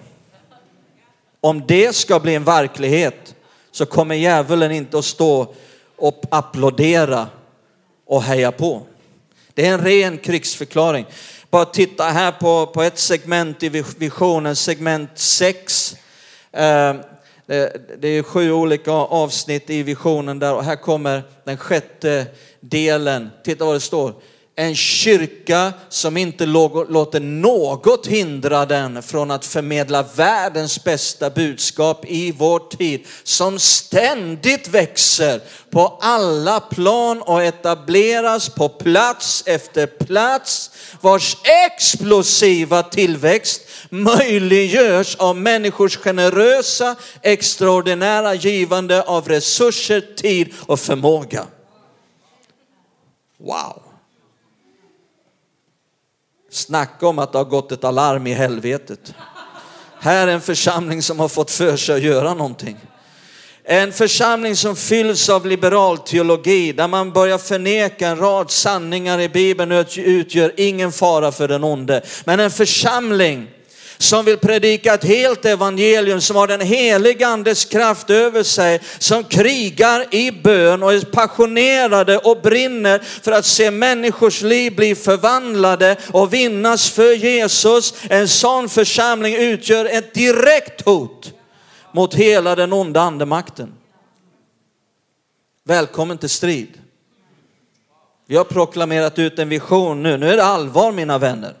Om 1.41 1.63
det 1.67 1.95
ska 1.95 2.19
bli 2.19 2.35
en 2.35 2.43
verklighet 2.43 3.35
så 3.71 3.85
kommer 3.85 4.15
djävulen 4.15 4.71
inte 4.71 4.97
att 4.97 5.05
stå 5.05 5.53
och 5.95 6.23
applådera 6.31 7.27
och 8.05 8.23
heja 8.23 8.51
på. 8.51 8.81
Det 9.53 9.67
är 9.67 9.73
en 9.73 9.81
ren 9.81 10.17
krigsförklaring. 10.17 11.05
Bara 11.49 11.65
titta 11.65 12.03
här 12.03 12.31
på, 12.31 12.67
på 12.67 12.81
ett 12.81 12.99
segment 12.99 13.63
i 13.63 13.69
visionen, 13.97 14.55
segment 14.55 15.11
6. 15.15 15.95
Eh, 16.51 16.95
det 17.97 18.07
är 18.07 18.23
sju 18.23 18.51
olika 18.51 18.91
avsnitt 18.91 19.69
i 19.69 19.83
visionen 19.83 20.39
där 20.39 20.53
och 20.53 20.63
här 20.63 20.75
kommer 20.75 21.23
den 21.43 21.57
sjätte 21.57 22.25
delen. 22.59 23.29
Titta 23.43 23.65
vad 23.65 23.75
det 23.75 23.79
står 23.79 24.13
en 24.55 24.75
kyrka 24.75 25.73
som 25.89 26.17
inte 26.17 26.45
låter 26.45 27.19
något 27.19 28.07
hindra 28.07 28.65
den 28.65 29.03
från 29.03 29.31
att 29.31 29.45
förmedla 29.45 30.05
världens 30.15 30.83
bästa 30.83 31.29
budskap 31.29 32.05
i 32.05 32.31
vår 32.31 32.59
tid. 32.59 33.05
Som 33.23 33.59
ständigt 33.59 34.67
växer 34.67 35.41
på 35.69 35.97
alla 36.01 36.59
plan 36.59 37.21
och 37.21 37.43
etableras 37.43 38.49
på 38.49 38.69
plats 38.69 39.43
efter 39.45 39.87
plats. 39.87 40.71
Vars 41.01 41.37
explosiva 41.67 42.83
tillväxt 42.83 43.61
möjliggörs 43.89 45.15
av 45.15 45.37
människors 45.37 45.97
generösa, 45.97 46.95
extraordinära 47.21 48.33
givande 48.33 49.01
av 49.01 49.27
resurser, 49.27 50.01
tid 50.15 50.53
och 50.59 50.79
förmåga. 50.79 51.45
Wow! 53.37 53.82
Snacka 56.55 57.07
om 57.07 57.19
att 57.19 57.31
det 57.31 57.37
har 57.37 57.45
gått 57.45 57.71
ett 57.71 57.83
alarm 57.83 58.27
i 58.27 58.33
helvetet. 58.33 59.13
Här 59.99 60.27
är 60.27 60.31
en 60.31 60.41
församling 60.41 61.01
som 61.01 61.19
har 61.19 61.27
fått 61.27 61.51
för 61.51 61.77
sig 61.77 61.95
att 61.95 62.01
göra 62.01 62.33
någonting. 62.33 62.77
En 63.63 63.93
församling 63.93 64.55
som 64.55 64.75
fylls 64.75 65.29
av 65.29 65.45
liberal 65.45 65.97
teologi 65.97 66.71
där 66.71 66.87
man 66.87 67.11
börjar 67.11 67.37
förneka 67.37 68.07
en 68.07 68.17
rad 68.17 68.51
sanningar 68.51 69.19
i 69.19 69.29
Bibeln 69.29 69.71
och 69.71 69.85
utgör 69.97 70.53
ingen 70.57 70.91
fara 70.91 71.31
för 71.31 71.47
den 71.47 71.63
onde. 71.63 72.01
Men 72.25 72.39
en 72.39 72.51
församling 72.51 73.49
som 73.97 74.25
vill 74.25 74.37
predika 74.37 74.93
ett 74.93 75.03
helt 75.03 75.45
evangelium, 75.45 76.21
som 76.21 76.35
har 76.35 76.47
den 76.47 76.61
heliga 76.61 77.27
andes 77.27 77.65
kraft 77.65 78.09
över 78.09 78.43
sig, 78.43 78.79
som 78.99 79.23
krigar 79.23 80.15
i 80.15 80.31
bön 80.31 80.83
och 80.83 80.93
är 80.93 81.01
passionerade 81.01 82.17
och 82.17 82.41
brinner 82.41 82.99
för 82.99 83.31
att 83.31 83.45
se 83.45 83.71
människors 83.71 84.41
liv 84.41 84.75
bli 84.75 84.95
förvandlade 84.95 85.97
och 86.11 86.33
vinnas 86.33 86.89
för 86.89 87.13
Jesus. 87.13 87.93
En 88.09 88.27
sån 88.27 88.69
församling 88.69 89.35
utgör 89.35 89.85
ett 89.85 90.13
direkt 90.13 90.81
hot 90.81 91.33
mot 91.91 92.13
hela 92.13 92.55
den 92.55 92.73
onda 92.73 93.01
andemakten. 93.01 93.73
Välkommen 95.65 96.17
till 96.17 96.29
strid. 96.29 96.79
Vi 98.25 98.35
har 98.35 98.43
proklamerat 98.43 99.19
ut 99.19 99.39
en 99.39 99.49
vision 99.49 100.03
nu. 100.03 100.17
Nu 100.17 100.29
är 100.29 100.37
det 100.37 100.43
allvar 100.43 100.91
mina 100.91 101.17
vänner. 101.17 101.53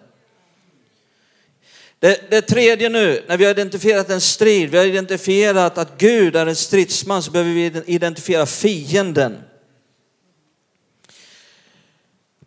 Det, 2.03 2.29
det, 2.29 2.41
tredje 2.41 2.89
nu, 2.89 3.25
när 3.27 3.37
vi 3.37 3.45
har 3.45 3.51
identifierat 3.51 4.09
en 4.09 4.21
strid, 4.21 4.69
vi 4.69 4.77
har 4.77 4.85
identifierat 4.85 5.77
att 5.77 5.97
Gud 5.97 6.35
är 6.35 6.45
en 6.45 6.55
stridsman, 6.55 7.23
så 7.23 7.31
behöver 7.31 7.51
vi 7.51 7.81
identifiera 7.85 8.45
fienden. 8.45 9.43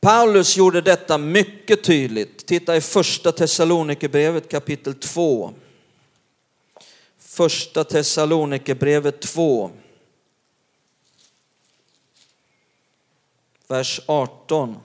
Paulus 0.01 0.57
gjorde 0.57 0.81
detta 0.81 1.19
mycket 1.19 1.85
tydligt. 1.85 2.47
Titta 2.47 2.77
i 2.77 2.81
första 2.81 3.33
Thessalonikerbrevet 3.33 4.49
kapitel 4.49 4.95
2. 4.95 5.55
Första 7.19 7.85
Thessalonikerbrevet 7.85 9.21
2. 9.21 9.71
Vers 13.69 14.01
18. 14.07 14.77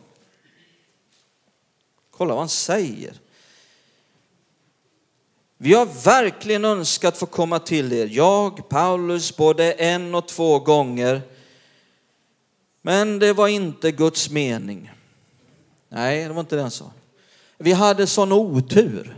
Kolla 2.11 2.33
vad 2.33 2.41
han 2.41 2.49
säger. 2.49 3.13
Vi 5.63 5.73
har 5.73 5.85
verkligen 5.85 6.65
önskat 6.65 7.17
få 7.17 7.25
komma 7.25 7.59
till 7.59 7.93
er, 7.93 8.07
jag, 8.11 8.69
Paulus, 8.69 9.37
både 9.37 9.71
en 9.71 10.15
och 10.15 10.27
två 10.27 10.59
gånger. 10.59 11.21
Men 12.81 13.19
det 13.19 13.33
var 13.33 13.47
inte 13.47 13.91
Guds 13.91 14.29
mening. 14.29 14.91
Nej, 15.89 16.23
det 16.27 16.33
var 16.33 16.39
inte 16.39 16.55
det 16.55 16.61
han 16.61 16.71
sa. 16.71 16.91
Vi 17.57 17.71
hade 17.71 18.07
sån 18.07 18.31
otur. 18.31 19.17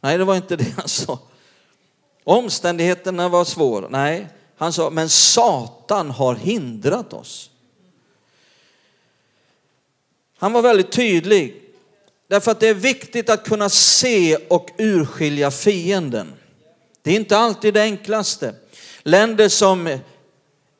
Nej, 0.00 0.18
det 0.18 0.24
var 0.24 0.36
inte 0.36 0.56
det 0.56 0.74
han 0.76 0.88
sa. 0.88 1.18
Omständigheterna 2.24 3.28
var 3.28 3.44
svåra. 3.44 3.88
Nej, 3.88 4.28
han 4.56 4.72
sa, 4.72 4.90
men 4.90 5.08
Satan 5.08 6.10
har 6.10 6.34
hindrat 6.34 7.12
oss. 7.12 7.50
Han 10.38 10.52
var 10.52 10.62
väldigt 10.62 10.92
tydlig. 10.92 11.65
Därför 12.28 12.50
att 12.50 12.60
det 12.60 12.68
är 12.68 12.74
viktigt 12.74 13.30
att 13.30 13.48
kunna 13.48 13.68
se 13.68 14.36
och 14.36 14.70
urskilja 14.78 15.50
fienden. 15.50 16.32
Det 17.02 17.10
är 17.10 17.16
inte 17.16 17.38
alltid 17.38 17.74
det 17.74 17.82
enklaste. 17.82 18.54
Länder 19.02 19.48
som 19.48 19.98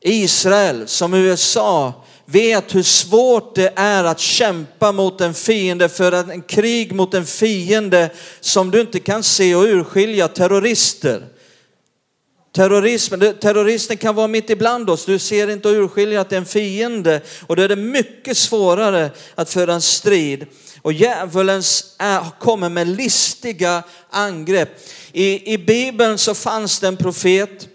Israel, 0.00 0.88
som 0.88 1.14
USA, 1.14 2.04
vet 2.24 2.74
hur 2.74 2.82
svårt 2.82 3.54
det 3.54 3.72
är 3.76 4.04
att 4.04 4.20
kämpa 4.20 4.92
mot 4.92 5.20
en 5.20 5.34
fiende, 5.34 5.88
för 5.88 6.12
en 6.12 6.42
krig 6.42 6.92
mot 6.92 7.14
en 7.14 7.26
fiende 7.26 8.10
som 8.40 8.70
du 8.70 8.80
inte 8.80 9.00
kan 9.00 9.22
se 9.22 9.54
och 9.54 9.64
urskilja, 9.64 10.28
terrorister. 10.28 11.22
Terrorismen, 12.56 13.34
terroristen 13.40 13.96
kan 13.96 14.14
vara 14.14 14.26
mitt 14.26 14.50
ibland 14.50 14.90
oss, 14.90 15.04
du 15.04 15.18
ser 15.18 15.48
inte 15.48 15.68
och 15.68 15.74
urskiljer 15.74 16.20
att 16.20 16.30
det 16.30 16.36
är 16.36 16.40
en 16.40 16.46
fiende 16.46 17.20
och 17.46 17.56
då 17.56 17.62
är 17.62 17.68
det 17.68 17.76
mycket 17.76 18.36
svårare 18.36 19.10
att 19.34 19.50
föra 19.50 19.74
en 19.74 19.80
strid. 19.80 20.46
Och 20.82 20.92
djävulen 20.92 21.62
kommer 22.38 22.68
med 22.68 22.88
listiga 22.88 23.82
angrepp. 24.10 24.68
I, 25.12 25.52
I 25.52 25.58
Bibeln 25.58 26.18
så 26.18 26.34
fanns 26.34 26.80
det 26.80 26.88
en 26.88 26.96
profet 26.96 27.68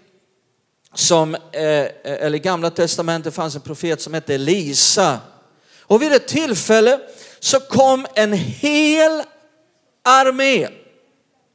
som, 0.94 1.34
eh, 1.34 1.62
eh, 1.62 1.88
eller 2.04 2.34
i 2.34 2.40
gamla 2.40 2.70
testamentet 2.70 3.34
fanns 3.34 3.54
en 3.54 3.60
profet 3.60 4.00
som 4.00 4.14
hette 4.14 4.34
Elisa. 4.34 5.18
Och 5.80 6.02
vid 6.02 6.12
ett 6.12 6.28
tillfälle 6.28 7.00
så 7.40 7.60
kom 7.60 8.06
en 8.14 8.32
hel 8.32 9.22
armé, 10.04 10.68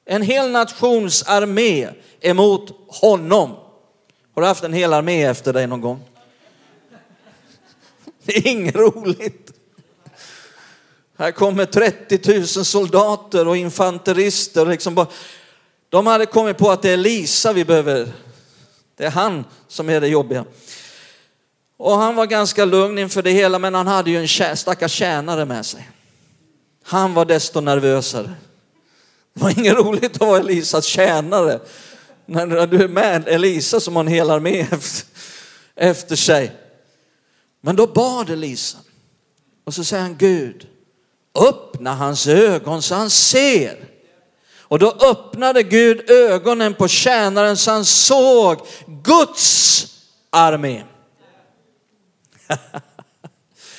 en 0.07 0.21
hel 0.21 0.51
nations 0.51 1.23
armé 1.23 1.89
emot 2.21 2.71
honom. 2.87 3.55
Har 4.35 4.41
du 4.41 4.47
haft 4.47 4.63
en 4.63 4.73
hel 4.73 4.93
armé 4.93 5.23
efter 5.23 5.53
dig 5.53 5.67
någon 5.67 5.81
gång? 5.81 6.01
Det 8.23 8.37
är 8.37 8.47
inget 8.47 8.75
roligt. 8.75 9.51
Här 11.17 11.31
kommer 11.31 11.65
30 11.65 12.37
000 12.37 12.47
soldater 12.47 13.47
och 13.47 13.57
infanterister. 13.57 14.65
Liksom 14.65 14.95
bara, 14.95 15.07
de 15.89 16.07
hade 16.07 16.25
kommit 16.25 16.57
på 16.57 16.71
att 16.71 16.81
det 16.81 16.89
är 16.89 16.97
Lisa 16.97 17.53
vi 17.53 17.65
behöver. 17.65 18.11
Det 18.95 19.05
är 19.05 19.11
han 19.11 19.45
som 19.67 19.89
är 19.89 20.01
det 20.01 20.07
jobbiga. 20.07 20.45
Och 21.77 21.97
han 21.97 22.15
var 22.15 22.25
ganska 22.25 22.65
lugn 22.65 22.97
inför 22.97 23.21
det 23.21 23.31
hela, 23.31 23.59
men 23.59 23.73
han 23.73 23.87
hade 23.87 24.11
ju 24.11 24.17
en 24.17 24.57
stackars 24.57 24.91
tjänare 24.91 25.45
med 25.45 25.65
sig. 25.65 25.89
Han 26.83 27.13
var 27.13 27.25
desto 27.25 27.61
nervösare. 27.61 28.33
Det 29.37 29.43
var 29.43 29.59
inget 29.59 29.77
roligt 29.77 30.15
att 30.15 30.19
vara 30.19 30.39
Elisas 30.39 30.85
tjänare. 30.85 31.59
När 32.25 32.67
du 32.67 32.83
är 32.83 32.87
med 32.87 33.27
Elisa 33.27 33.79
som 33.79 33.95
har 33.95 34.03
en 34.03 34.07
hel 34.07 34.29
armé 34.29 34.67
efter 35.75 36.15
sig. 36.15 36.51
Men 37.61 37.75
då 37.75 37.87
bad 37.87 38.29
Elisa. 38.29 38.77
Och 39.65 39.73
så 39.73 39.83
säger 39.83 40.03
han 40.03 40.17
Gud, 40.17 40.67
öppna 41.35 41.95
hans 41.95 42.27
ögon 42.27 42.81
så 42.81 42.95
han 42.95 43.09
ser. 43.09 43.77
Och 44.59 44.79
då 44.79 44.91
öppnade 44.91 45.63
Gud 45.63 46.09
ögonen 46.09 46.73
på 46.73 46.87
tjänaren 46.87 47.57
så 47.57 47.71
han 47.71 47.85
såg 47.85 48.57
Guds 49.03 49.85
armé. 50.29 50.83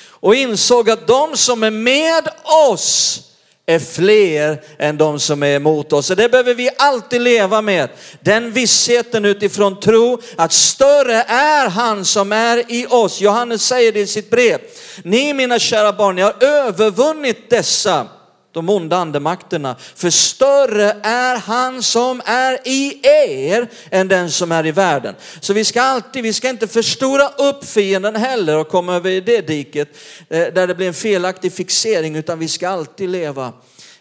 och 0.09 0.35
insåg 0.35 0.89
att 0.89 1.07
de 1.07 1.37
som 1.37 1.63
är 1.63 1.71
med 1.71 2.29
oss 2.71 3.25
är 3.69 3.79
fler 3.79 4.61
än 4.79 4.97
de 4.97 5.19
som 5.19 5.43
är 5.43 5.55
emot 5.55 5.93
oss. 5.93 6.09
Och 6.09 6.15
det 6.15 6.29
behöver 6.29 6.53
vi 6.53 6.69
alltid 6.77 7.21
leva 7.21 7.61
med. 7.61 7.89
Den 8.19 8.51
vissheten 8.51 9.25
utifrån 9.25 9.79
tro 9.79 10.21
att 10.35 10.53
större 10.53 11.23
är 11.27 11.69
han 11.69 12.05
som 12.05 12.31
är 12.31 12.71
i 12.71 12.85
oss. 12.89 13.21
Johannes 13.21 13.65
säger 13.65 13.91
det 13.91 13.99
i 13.99 14.07
sitt 14.07 14.29
brev. 14.29 14.59
Ni 15.03 15.33
mina 15.33 15.59
kära 15.59 15.93
barn, 15.93 16.15
ni 16.15 16.21
har 16.21 16.43
övervunnit 16.43 17.49
dessa 17.49 18.07
de 18.51 18.69
onda 18.69 18.97
andemakterna. 18.97 19.75
För 19.95 20.09
större 20.09 20.95
är 21.03 21.37
han 21.37 21.83
som 21.83 22.21
är 22.25 22.59
i 22.67 22.99
er 23.03 23.67
än 23.91 24.07
den 24.07 24.31
som 24.31 24.51
är 24.51 24.65
i 24.65 24.71
världen. 24.71 25.15
Så 25.39 25.53
vi 25.53 25.65
ska 25.65 25.81
alltid, 25.81 26.23
vi 26.23 26.33
ska 26.33 26.49
inte 26.49 26.67
förstora 26.67 27.27
upp 27.27 27.65
fienden 27.65 28.15
heller 28.15 28.57
och 28.57 28.69
komma 28.69 28.95
över 28.95 29.09
i 29.09 29.21
det 29.21 29.41
diket 29.41 29.89
eh, 30.29 30.53
där 30.53 30.67
det 30.67 30.75
blir 30.75 30.87
en 30.87 30.93
felaktig 30.93 31.53
fixering 31.53 32.15
utan 32.15 32.39
vi 32.39 32.47
ska 32.47 32.69
alltid 32.69 33.09
leva 33.09 33.53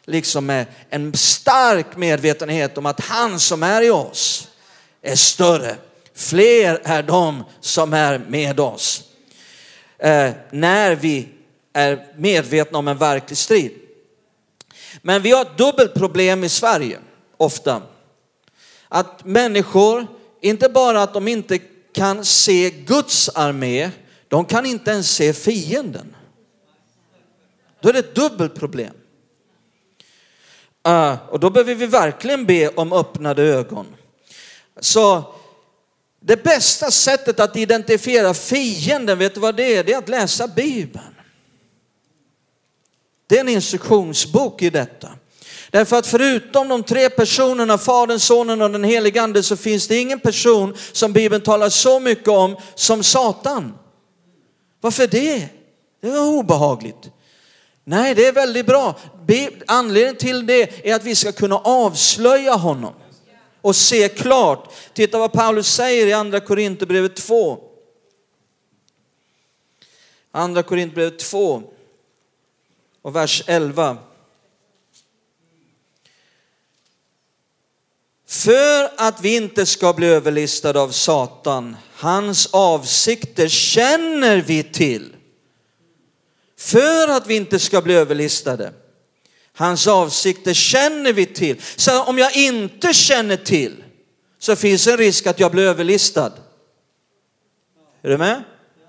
liksom 0.05 0.47
med 0.47 0.67
en 0.91 1.15
stark 1.15 1.97
medvetenhet 1.97 2.79
om 2.79 2.87
att 2.87 3.01
han 3.01 3.41
som 3.41 3.63
är 3.63 3.83
i 3.83 3.91
oss 3.91 4.49
är 5.03 5.17
större. 5.17 5.77
Fler 6.15 6.81
är 6.85 7.03
de 7.03 7.45
som 7.61 7.93
är 7.93 8.19
med 8.19 8.61
oss. 8.61 9.03
Eh, 9.99 10.31
när 10.51 10.95
vi 10.95 11.29
är 11.73 12.07
medvetna 12.17 12.79
om 12.79 12.89
en 12.89 12.99
verklig 12.99 13.39
strid. 13.39 13.73
Men 15.09 15.23
vi 15.23 15.31
har 15.31 15.43
ett 15.43 15.59
dubbelt 15.59 15.95
problem 15.95 16.45
i 16.45 16.49
Sverige, 16.49 16.99
ofta. 17.37 17.83
Att 18.89 19.25
människor, 19.25 20.07
inte 20.41 20.69
bara 20.69 21.03
att 21.03 21.15
de 21.15 21.29
inte 21.29 21.59
kan 21.93 22.25
se 22.25 22.71
Guds 22.71 23.29
armé, 23.29 23.91
de 24.29 24.45
kan 24.45 24.67
inte 24.67 24.91
ens 24.91 25.11
se 25.11 25.33
fienden. 25.33 26.17
Då 27.81 27.89
är 27.89 27.93
det 27.93 27.99
ett 27.99 28.15
dubbelt 28.15 28.55
problem. 28.55 28.95
Uh, 30.89 31.17
och 31.29 31.41
då 31.41 31.51
behöver 31.51 31.75
vi 31.75 31.87
verkligen 31.87 32.47
be 32.47 32.69
om 32.69 32.93
öppnade 32.93 33.43
ögon. 33.43 33.87
Så 34.81 35.35
det 36.21 36.43
bästa 36.45 36.91
sättet 36.91 37.41
att 37.41 37.57
identifiera 37.57 38.35
fienden, 38.35 39.19
vet 39.19 39.35
du 39.35 39.41
vad 39.41 39.55
det 39.55 39.77
är? 39.77 39.85
Det 39.85 39.93
är 39.93 39.99
att 39.99 40.09
läsa 40.09 40.49
Bibeln. 40.49 41.18
Det 43.29 43.37
är 43.37 43.41
en 43.41 43.49
instruktionsbok 43.49 44.63
i 44.63 44.71
detta. 44.71 45.09
Därför 45.71 45.97
att 45.97 46.07
förutom 46.07 46.69
de 46.69 46.83
tre 46.83 47.11
personerna, 47.11 47.79
Fadern, 47.79 48.19
Sonen 48.19 48.63
och 48.63 48.71
den 48.71 48.85
helige 48.85 49.23
Ande, 49.23 49.43
så 49.43 49.57
finns 49.57 49.89
det 49.89 49.97
ingen 49.97 50.21
person 50.21 50.77
som 50.93 51.13
Bibeln 51.13 51.43
talar 51.43 51.69
så 51.69 52.01
mycket 52.01 52.29
om 52.29 52.57
som 52.75 53.03
Satan. 53.03 53.75
Varför 54.81 55.07
det? 55.07 55.49
Det 56.01 56.11
var 56.11 56.27
obehagligt. 56.27 57.11
Nej, 57.85 58.15
det 58.15 58.27
är 58.27 58.33
väldigt 58.33 58.67
bra. 58.67 58.99
Anledningen 59.67 60.17
till 60.17 60.47
det 60.47 60.89
är 60.89 60.95
att 60.95 61.05
vi 61.05 61.15
ska 61.15 61.33
kunna 61.33 61.57
avslöja 61.57 62.55
honom 62.55 62.95
och 63.61 63.77
se 63.77 64.09
klart. 64.09 64.73
Titta 64.93 65.19
vad 65.19 65.33
Paulus 65.33 65.75
säger 65.75 66.07
i 66.07 66.13
andra 66.13 66.41
Korinthierbrevet 66.41 67.17
2. 67.17 67.59
Andra 70.33 70.63
Korinthierbrevet 70.63 71.19
2 71.19 71.63
och 73.03 73.17
vers 73.17 73.43
11. 73.47 73.97
För 78.27 78.91
att 78.97 79.21
vi 79.21 79.37
inte 79.37 79.67
ska 79.67 79.93
bli 79.93 80.07
överlistade 80.07 80.81
av 80.81 80.91
Satan, 80.91 81.77
hans 81.95 82.47
avsikter 82.47 83.49
känner 83.49 84.37
vi 84.37 84.63
till. 84.63 85.17
För 86.59 87.09
att 87.09 87.27
vi 87.27 87.37
inte 87.37 87.59
ska 87.59 87.83
bli 87.83 87.95
överlistade. 87.95 88.73
Hans 89.55 89.87
avsikter 89.87 90.55
känner 90.55 91.13
vi 91.13 91.27
till. 91.27 91.63
Så 91.77 92.03
om 92.03 92.19
jag 92.19 92.37
inte 92.37 92.95
känner 92.95 93.37
till 93.37 93.85
så 94.39 94.57
finns 94.57 94.87
en 94.87 94.97
risk 94.97 95.27
att 95.27 95.41
jag 95.41 95.53
blir 95.53 95.63
överlistad. 95.63 96.33
Är 98.03 98.11
du 98.11 98.19
med? 98.19 98.43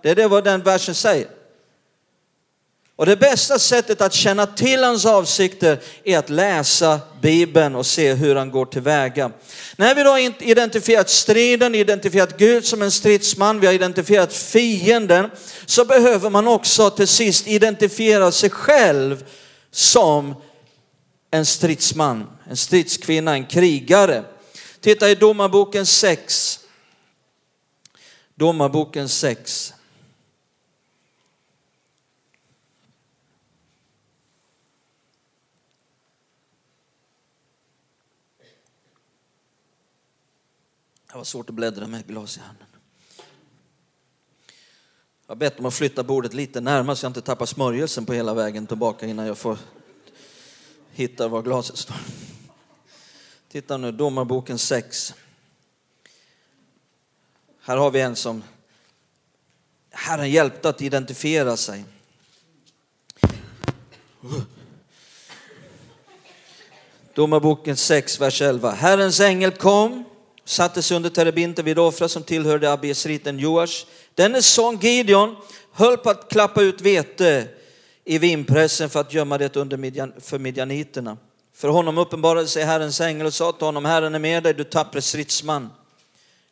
Det 0.04 0.10
är 0.10 0.16
det 0.16 0.28
vad 0.28 0.44
den 0.44 0.64
versen 0.64 0.96
säger. 0.96 1.39
Och 3.00 3.06
det 3.06 3.16
bästa 3.16 3.60
sättet 3.60 4.02
att 4.02 4.14
känna 4.14 4.46
till 4.46 4.84
hans 4.84 5.06
avsikter 5.06 5.80
är 6.04 6.18
att 6.18 6.30
läsa 6.30 7.00
Bibeln 7.22 7.76
och 7.76 7.86
se 7.86 8.14
hur 8.14 8.36
han 8.36 8.52
går 8.52 8.66
tillväga. 8.66 9.32
När 9.76 9.96
vi 9.96 10.04
då 10.04 10.10
har 10.10 10.44
identifierat 10.44 11.10
striden, 11.10 11.76
identifierat 11.76 12.38
Gud 12.38 12.66
som 12.66 12.82
en 12.82 12.92
stridsman, 12.92 13.60
vi 13.60 13.68
har 13.68 13.74
identifierat 13.74 14.34
fienden, 14.34 15.30
så 15.66 15.86
behöver 15.86 16.30
man 16.30 16.48
också 16.48 16.90
till 16.90 17.08
sist 17.08 17.48
identifiera 17.48 18.32
sig 18.32 18.50
själv 18.50 19.26
som 19.72 20.36
en 21.32 21.46
stridsman, 21.46 22.28
en 22.50 22.58
stridskvinna, 22.58 23.34
en 23.34 23.46
krigare. 23.46 24.24
Titta 24.82 25.10
i 25.10 25.16
Domarboken 25.16 25.86
6. 25.86 26.60
Domarboken 28.36 29.10
6. 29.10 29.74
Det 41.20 41.22
var 41.22 41.26
svårt 41.26 41.50
att 41.50 41.56
bläddra 41.56 41.88
med 41.88 42.08
glas 42.08 42.38
i 42.38 42.40
handen. 42.40 42.68
Jag 45.28 45.32
har 45.32 45.36
bett 45.36 45.60
om 45.60 45.66
att 45.66 45.74
flytta 45.74 46.04
bordet 46.04 46.34
lite 46.34 46.62
närmare 46.62 46.96
så 46.96 47.06
jag 47.06 47.10
inte 47.10 47.22
tappar 47.22 47.46
smörjelsen 47.46 48.06
på 48.06 48.14
hela 48.14 48.34
vägen 48.34 48.68
tillbaka 48.68 49.06
innan 49.06 49.28
jag 49.28 49.38
får 49.38 49.58
hitta 50.92 51.28
var 51.28 51.42
glaset 51.42 51.78
står. 51.78 51.96
Titta 53.50 53.78
nu, 53.78 53.92
Domarboken 53.92 54.60
6. 54.60 55.14
Här 57.62 57.78
har 57.78 57.92
vi 57.92 58.02
en 58.02 58.16
som 58.16 58.44
Herren 59.90 60.32
hjälpte 60.32 60.70
att 60.70 60.82
identifiera 60.82 61.58
sig. 61.58 61.84
Domarboken 67.14 67.78
6, 67.78 68.22
vers 68.22 68.42
11. 68.42 68.72
Herrens 68.72 69.20
ängel 69.20 69.52
kom, 69.52 70.09
satte 70.50 70.82
sig 70.82 70.98
under 70.98 71.10
terebinten 71.10 71.66
vid 71.66 71.80
Ofra 71.80 72.08
som 72.08 72.24
tillhörde 72.24 72.72
abiesriten 72.72 73.40
Joash. 73.40 73.86
Dennes 74.16 74.46
son 74.46 74.80
Gideon 74.82 75.36
höll 75.74 75.98
på 75.98 76.10
att 76.10 76.30
klappa 76.30 76.62
ut 76.62 76.82
vete 76.82 77.48
i 78.06 78.18
vinpressen 78.18 78.90
för 78.90 79.00
att 79.00 79.14
gömma 79.14 79.38
det 79.38 79.58
under 79.58 79.78
midjan, 79.78 80.14
för 80.20 80.40
midjaniterna. 80.40 81.18
För 81.56 81.68
honom 81.68 81.98
uppenbarade 81.98 82.48
sig 82.48 82.64
Herrens 82.64 83.02
ängel 83.02 83.26
och 83.26 83.34
sa 83.34 83.52
till 83.52 83.66
honom, 83.66 83.86
Herren 83.86 84.16
är 84.16 84.20
med 84.20 84.44
dig, 84.44 84.54
du 84.54 84.64
tappre 84.64 85.02
stridsman. 85.02 85.70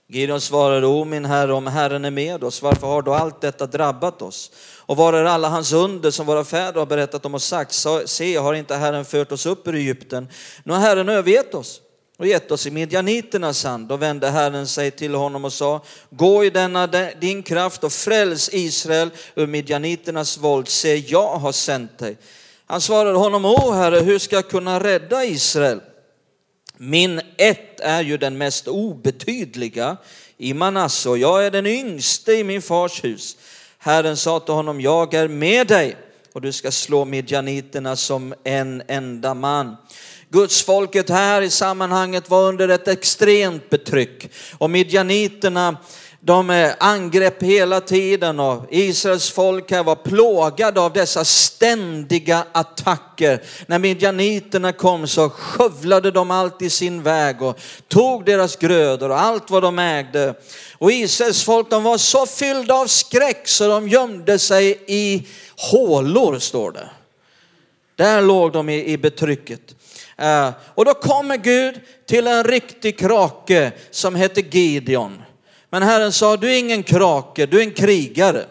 Gideon 0.07 0.41
svarade, 0.41 0.87
o 0.87 1.05
min 1.05 1.25
herre, 1.25 1.53
om 1.53 1.67
Herren 1.67 2.05
är 2.05 2.11
med 2.11 2.43
oss, 2.43 2.61
varför 2.61 2.87
har 2.87 3.01
då 3.01 3.13
allt 3.13 3.41
detta 3.41 3.67
drabbat 3.67 4.21
oss? 4.21 4.51
Och 4.77 4.97
var 4.97 5.13
är 5.13 5.23
alla 5.23 5.49
hans 5.49 5.73
under 5.73 6.11
som 6.11 6.25
våra 6.25 6.43
fäder 6.43 6.79
har 6.79 6.85
berättat 6.85 7.25
om 7.25 7.33
och 7.33 7.41
sagt, 7.41 7.85
se, 8.05 8.37
har 8.37 8.53
inte 8.53 8.75
Herren 8.75 9.05
fört 9.05 9.31
oss 9.31 9.45
upp 9.45 9.67
ur 9.67 9.75
Egypten? 9.75 10.27
Nu 10.63 10.73
har 10.73 10.79
Herren 10.79 11.09
övergett 11.09 11.53
oss 11.53 11.81
och 12.17 12.27
gett 12.27 12.51
oss 12.51 12.67
i 12.67 12.71
midjaniternas 12.71 13.63
hand. 13.63 13.87
Då 13.87 13.97
vände 13.97 14.29
Herren 14.29 14.67
sig 14.67 14.91
till 14.91 15.15
honom 15.15 15.45
och 15.45 15.53
sa, 15.53 15.83
gå 16.09 16.45
i 16.45 16.49
denna 16.49 16.87
din 17.19 17.43
kraft 17.43 17.83
och 17.83 17.91
fräls 17.91 18.49
Israel 18.53 19.09
ur 19.35 19.47
midjaniternas 19.47 20.37
våld, 20.37 20.67
se, 20.67 20.95
jag 20.95 21.37
har 21.37 21.51
sänt 21.51 21.97
dig. 21.97 22.17
Han 22.65 22.81
svarade 22.81 23.17
honom, 23.17 23.45
o 23.45 23.71
Herre, 23.71 23.99
hur 23.99 24.19
ska 24.19 24.35
jag 24.35 24.49
kunna 24.49 24.79
rädda 24.79 25.25
Israel? 25.25 25.81
Min 26.77 27.21
ett 27.37 27.79
är 27.79 28.01
ju 28.01 28.17
den 28.17 28.37
mest 28.37 28.67
obetydliga 28.67 29.97
i 30.37 30.53
Manasse 30.53 31.09
och 31.09 31.17
jag 31.17 31.45
är 31.45 31.51
den 31.51 31.67
yngste 31.67 32.33
i 32.33 32.43
min 32.43 32.61
fars 32.61 33.03
hus. 33.03 33.37
Herren 33.77 34.17
sa 34.17 34.39
till 34.39 34.53
honom, 34.53 34.81
jag 34.81 35.13
är 35.13 35.27
med 35.27 35.67
dig 35.67 35.97
och 36.33 36.41
du 36.41 36.51
ska 36.51 36.71
slå 36.71 37.05
midjaniterna 37.05 37.95
som 37.95 38.33
en 38.43 38.83
enda 38.87 39.33
man. 39.33 39.75
Gudsfolket 40.29 41.09
här 41.09 41.41
i 41.41 41.49
sammanhanget 41.49 42.29
var 42.29 42.43
under 42.43 42.69
ett 42.69 42.87
extremt 42.87 43.69
betryck 43.69 44.31
och 44.57 44.69
midjaniterna 44.69 45.77
de 46.27 46.49
eh, 46.49 46.71
angrep 46.79 47.43
hela 47.43 47.81
tiden 47.81 48.39
och 48.39 48.65
Israels 48.69 49.31
folk 49.31 49.71
här 49.71 49.83
var 49.83 49.95
plågade 49.95 50.81
av 50.81 50.93
dessa 50.93 51.25
ständiga 51.25 52.45
attacker. 52.51 53.43
När 53.65 53.79
midjaniterna 53.79 54.73
kom 54.73 55.07
så 55.07 55.29
skövlade 55.29 56.11
de 56.11 56.31
allt 56.31 56.61
i 56.61 56.69
sin 56.69 57.03
väg 57.03 57.41
och 57.41 57.59
tog 57.87 58.25
deras 58.25 58.55
grödor 58.55 59.09
och 59.09 59.21
allt 59.21 59.49
vad 59.49 59.63
de 59.63 59.79
ägde. 59.79 60.33
Och 60.77 60.91
Israels 60.91 61.43
folk 61.43 61.69
de 61.69 61.83
var 61.83 61.97
så 61.97 62.25
fyllda 62.25 62.73
av 62.73 62.87
skräck 62.87 63.47
så 63.47 63.67
de 63.67 63.87
gömde 63.87 64.39
sig 64.39 64.83
i 64.87 65.27
hålor 65.71 66.39
står 66.39 66.71
det. 66.71 66.89
Där 67.95 68.21
låg 68.21 68.51
de 68.51 68.69
i, 68.69 68.85
i 68.85 68.97
betrycket. 68.97 69.76
Eh, 70.17 70.49
och 70.75 70.85
då 70.85 70.93
kommer 70.93 71.37
Gud 71.37 71.79
till 72.05 72.27
en 72.27 72.43
riktig 72.43 72.99
krake 72.99 73.71
som 73.91 74.15
heter 74.15 74.41
Gideon. 74.41 75.21
Men 75.69 75.83
Herren 75.83 76.11
sa, 76.11 76.37
du 76.37 76.53
är 76.53 76.59
ingen 76.59 76.83
krake, 76.83 77.45
du 77.45 77.57
är 77.57 77.63
en 77.63 77.71
krigare. 77.71 78.45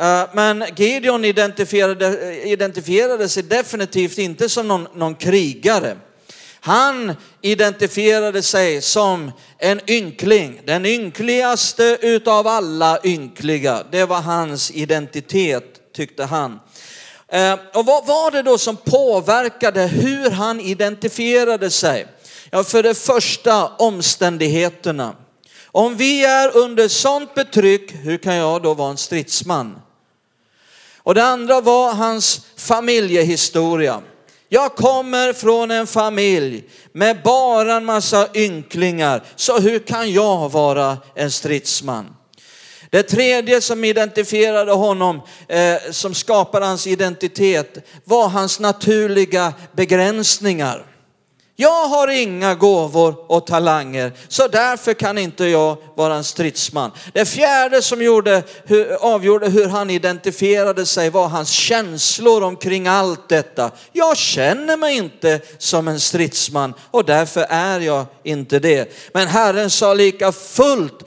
Eh, 0.00 0.22
men 0.32 0.64
Gideon 0.76 1.24
identifierade, 1.24 2.36
identifierade 2.44 3.28
sig 3.28 3.42
definitivt 3.42 4.18
inte 4.18 4.48
som 4.48 4.68
någon, 4.68 4.88
någon 4.94 5.14
krigare. 5.14 5.96
Han 6.60 7.12
identifierade 7.40 8.42
sig 8.42 8.82
som 8.82 9.32
en 9.58 9.90
ynkling, 9.90 10.60
den 10.64 10.86
ynkligaste 10.86 11.98
utav 12.00 12.46
alla 12.46 12.98
ynkliga. 13.04 13.84
Det 13.90 14.04
var 14.04 14.20
hans 14.20 14.70
identitet 14.70 15.92
tyckte 15.92 16.24
han. 16.24 16.60
Eh, 17.32 17.58
och 17.72 17.86
vad 17.86 18.06
var 18.06 18.30
det 18.30 18.42
då 18.42 18.58
som 18.58 18.76
påverkade 18.76 19.86
hur 19.86 20.30
han 20.30 20.60
identifierade 20.60 21.70
sig? 21.70 22.06
Ja, 22.50 22.64
för 22.64 22.82
det 22.82 22.94
första 22.94 23.66
omständigheterna. 23.66 25.14
Om 25.66 25.96
vi 25.96 26.24
är 26.24 26.56
under 26.56 26.88
sånt 26.88 27.34
betryck, 27.34 27.92
hur 27.94 28.18
kan 28.18 28.34
jag 28.34 28.62
då 28.62 28.74
vara 28.74 28.90
en 28.90 28.96
stridsman? 28.96 29.80
Och 30.98 31.14
det 31.14 31.24
andra 31.24 31.60
var 31.60 31.94
hans 31.94 32.40
familjehistoria. 32.56 34.02
Jag 34.48 34.74
kommer 34.74 35.32
från 35.32 35.70
en 35.70 35.86
familj 35.86 36.64
med 36.92 37.22
bara 37.22 37.74
en 37.74 37.84
massa 37.84 38.28
ynklingar, 38.34 39.22
så 39.36 39.58
hur 39.58 39.78
kan 39.78 40.12
jag 40.12 40.52
vara 40.52 40.98
en 41.14 41.30
stridsman? 41.30 42.16
Det 42.90 43.02
tredje 43.02 43.60
som 43.60 43.84
identifierade 43.84 44.72
honom, 44.72 45.20
eh, 45.48 45.76
som 45.90 46.14
skapade 46.14 46.66
hans 46.66 46.86
identitet, 46.86 47.78
var 48.04 48.28
hans 48.28 48.60
naturliga 48.60 49.52
begränsningar. 49.72 50.86
Jag 51.58 51.88
har 51.88 52.08
inga 52.08 52.54
gåvor 52.54 53.24
och 53.26 53.46
talanger, 53.46 54.12
så 54.28 54.48
därför 54.48 54.94
kan 54.94 55.18
inte 55.18 55.44
jag 55.44 55.76
vara 55.94 56.14
en 56.14 56.24
stridsman. 56.24 56.90
Det 57.12 57.24
fjärde 57.24 57.82
som 57.82 58.02
gjorde, 58.02 58.42
hur, 58.64 58.92
avgjorde 58.92 59.48
hur 59.48 59.66
han 59.66 59.90
identifierade 59.90 60.86
sig 60.86 61.10
var 61.10 61.28
hans 61.28 61.50
känslor 61.50 62.42
omkring 62.42 62.86
allt 62.86 63.28
detta. 63.28 63.70
Jag 63.92 64.16
känner 64.16 64.76
mig 64.76 64.96
inte 64.96 65.40
som 65.58 65.88
en 65.88 66.00
stridsman 66.00 66.74
och 66.90 67.04
därför 67.04 67.46
är 67.48 67.80
jag 67.80 68.06
inte 68.22 68.58
det. 68.58 68.92
Men 69.12 69.28
Herren 69.28 69.70
sa 69.70 69.94
lika 69.94 70.32
fullt, 70.32 71.04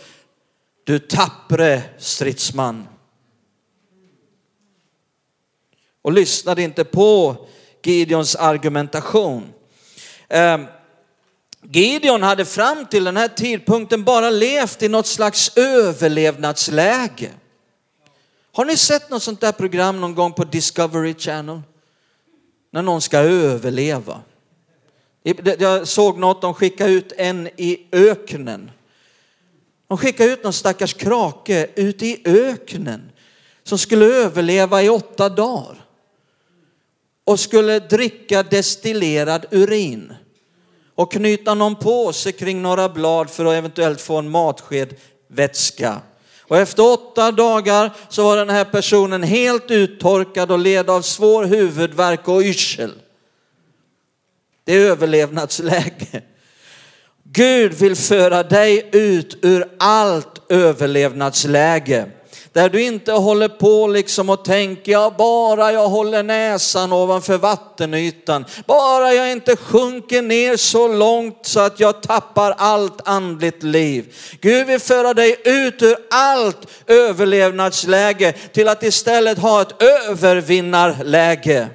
du 0.89 0.99
tappre 0.99 1.81
stridsman. 1.97 2.87
Och 6.01 6.11
lyssnade 6.11 6.61
inte 6.61 6.83
på 6.83 7.35
Gideons 7.83 8.35
argumentation. 8.35 9.53
Ehm, 10.29 10.65
Gideon 11.63 12.23
hade 12.23 12.45
fram 12.45 12.85
till 12.85 13.03
den 13.03 13.17
här 13.17 13.27
tidpunkten 13.27 14.03
bara 14.03 14.29
levt 14.29 14.83
i 14.83 14.87
något 14.87 15.07
slags 15.07 15.57
överlevnadsläge. 15.57 17.31
Har 18.51 18.65
ni 18.65 18.77
sett 18.77 19.09
något 19.09 19.23
sånt 19.23 19.41
där 19.41 19.51
program 19.51 20.01
någon 20.01 20.15
gång 20.15 20.33
på 20.33 20.43
Discovery 20.43 21.13
Channel? 21.13 21.61
När 22.71 22.81
någon 22.81 23.01
ska 23.01 23.17
överleva. 23.17 24.21
Jag 25.59 25.87
såg 25.87 26.17
något, 26.17 26.41
de 26.41 26.53
skickade 26.53 26.91
ut 26.91 27.13
en 27.17 27.47
i 27.47 27.87
öknen. 27.91 28.71
De 29.89 29.97
skickade 29.97 30.31
ut 30.31 30.43
någon 30.43 30.53
stackars 30.53 30.93
krake 30.93 31.67
ut 31.75 32.01
i 32.01 32.21
öknen 32.25 33.11
som 33.63 33.77
skulle 33.77 34.05
överleva 34.05 34.83
i 34.83 34.89
åtta 34.89 35.29
dagar 35.29 35.85
och 37.23 37.39
skulle 37.39 37.79
dricka 37.79 38.43
destillerad 38.43 39.45
urin 39.51 40.13
och 40.95 41.11
knyta 41.11 41.53
någon 41.53 41.75
påse 41.75 42.31
kring 42.31 42.61
några 42.61 42.89
blad 42.89 43.29
för 43.29 43.45
att 43.45 43.53
eventuellt 43.53 44.01
få 44.01 44.17
en 44.17 44.29
matsked 44.29 44.95
vätska. 45.27 46.01
Och 46.41 46.57
efter 46.57 46.93
åtta 46.93 47.31
dagar 47.31 47.91
så 48.09 48.23
var 48.23 48.37
den 48.37 48.49
här 48.49 48.65
personen 48.65 49.23
helt 49.23 49.71
uttorkad 49.71 50.51
och 50.51 50.59
led 50.59 50.89
av 50.89 51.01
svår 51.01 51.43
huvudvärk 51.43 52.27
och 52.27 52.41
yrsel. 52.41 52.93
Det 54.63 54.73
är 54.73 54.79
överlevnadsläge. 54.79 56.21
Gud 57.31 57.73
vill 57.73 57.95
föra 57.95 58.43
dig 58.43 58.89
ut 58.91 59.37
ur 59.41 59.65
allt 59.79 60.41
överlevnadsläge. 60.49 62.05
Där 62.53 62.69
du 62.69 62.81
inte 62.81 63.11
håller 63.11 63.47
på 63.47 63.87
liksom 63.87 64.29
och 64.29 64.45
tänker, 64.45 64.91
ja, 64.91 65.15
bara 65.17 65.71
jag 65.71 65.87
håller 65.87 66.23
näsan 66.23 66.93
ovanför 66.93 67.37
vattenytan, 67.37 68.45
bara 68.65 69.13
jag 69.13 69.31
inte 69.31 69.55
sjunker 69.55 70.21
ner 70.21 70.57
så 70.57 70.87
långt 70.87 71.39
så 71.41 71.59
att 71.59 71.79
jag 71.79 72.01
tappar 72.01 72.51
allt 72.57 73.07
andligt 73.07 73.63
liv. 73.63 74.15
Gud 74.41 74.67
vill 74.67 74.79
föra 74.79 75.13
dig 75.13 75.35
ut 75.45 75.81
ur 75.81 75.95
allt 76.09 76.67
överlevnadsläge 76.87 78.33
till 78.33 78.67
att 78.67 78.83
istället 78.83 79.37
ha 79.37 79.61
ett 79.61 79.81
övervinnarläge. 79.81 81.67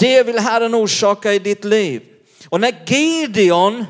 Det 0.00 0.22
vill 0.22 0.38
Herren 0.38 0.74
orsaka 0.74 1.34
i 1.34 1.38
ditt 1.38 1.64
liv. 1.64 2.02
Och 2.48 2.60
när 2.60 2.74
Gideon 2.86 3.84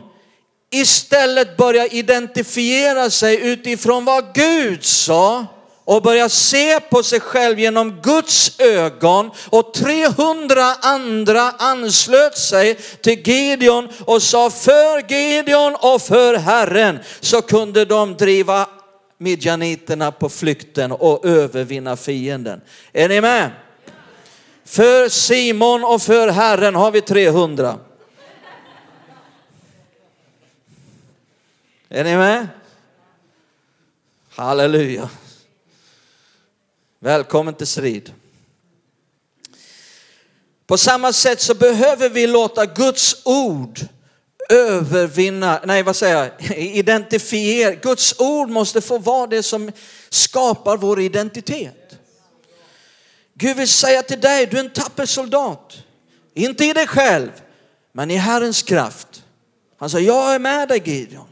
istället 0.71 1.57
börjar 1.57 1.95
identifiera 1.95 3.11
sig 3.11 3.41
utifrån 3.43 4.05
vad 4.05 4.35
Gud 4.35 4.85
sa 4.85 5.47
och 5.85 6.03
börjar 6.03 6.29
se 6.29 6.81
på 6.81 7.03
sig 7.03 7.21
själv 7.21 7.59
genom 7.59 8.01
Guds 8.03 8.61
ögon 8.61 9.31
och 9.51 9.75
300 9.75 10.75
andra 10.81 11.43
anslöt 11.59 12.39
sig 12.39 12.75
till 12.75 13.21
Gideon 13.29 13.89
och 14.05 14.23
sa 14.23 14.51
för 14.51 15.13
Gideon 15.13 15.77
och 15.81 16.03
för 16.03 16.35
Herren 16.35 16.99
så 17.21 17.43
kunde 17.43 17.85
de 17.85 18.17
driva 18.17 18.67
midjaniterna 19.19 20.13
på 20.13 20.29
flykten 20.29 20.93
och 20.93 21.25
övervinna 21.25 21.97
fienden. 21.97 22.61
Är 22.93 23.09
ni 23.09 23.21
med? 23.21 23.51
För 24.65 25.09
Simon 25.09 25.85
och 25.85 26.03
för 26.03 26.29
Herren 26.29 26.75
har 26.75 26.91
vi 26.91 27.01
300. 27.01 27.79
Är 31.89 32.05
ni 32.05 32.17
med? 32.17 32.49
Halleluja. 34.29 35.11
Välkommen 36.99 37.55
till 37.55 37.67
strid. 37.67 38.13
På 40.67 40.79
samma 40.79 41.13
sätt 41.13 41.41
så 41.41 41.55
behöver 41.55 42.09
vi 42.09 42.27
låta 42.27 42.67
Guds 42.67 43.23
ord 43.25 43.81
övervinna, 44.51 45.61
nej 45.65 45.83
vad 45.83 45.97
säger 45.97 46.17
jag, 46.17 46.59
identifiera. 46.59 47.75
Guds 47.75 48.15
ord 48.19 48.49
måste 48.49 48.81
få 48.81 48.99
vara 48.99 49.27
det 49.27 49.43
som 49.43 49.73
skapar 50.09 50.77
vår 50.77 51.01
identitet. 51.01 51.80
Gud 53.41 53.57
vill 53.57 53.69
säga 53.69 54.03
till 54.03 54.21
dig, 54.21 54.47
du 54.47 54.57
är 54.57 54.61
en 54.61 54.71
tapper 54.71 55.07
soldat. 55.07 55.77
Inte 56.35 56.65
i 56.65 56.73
dig 56.73 56.87
själv, 56.87 57.31
men 57.93 58.11
i 58.11 58.17
Herrens 58.17 58.63
kraft. 58.63 59.23
Han 59.79 59.91
sa, 59.91 59.99
jag 59.99 60.35
är 60.35 60.39
med 60.39 60.69
dig 60.69 60.83
Gideon. 60.85 61.27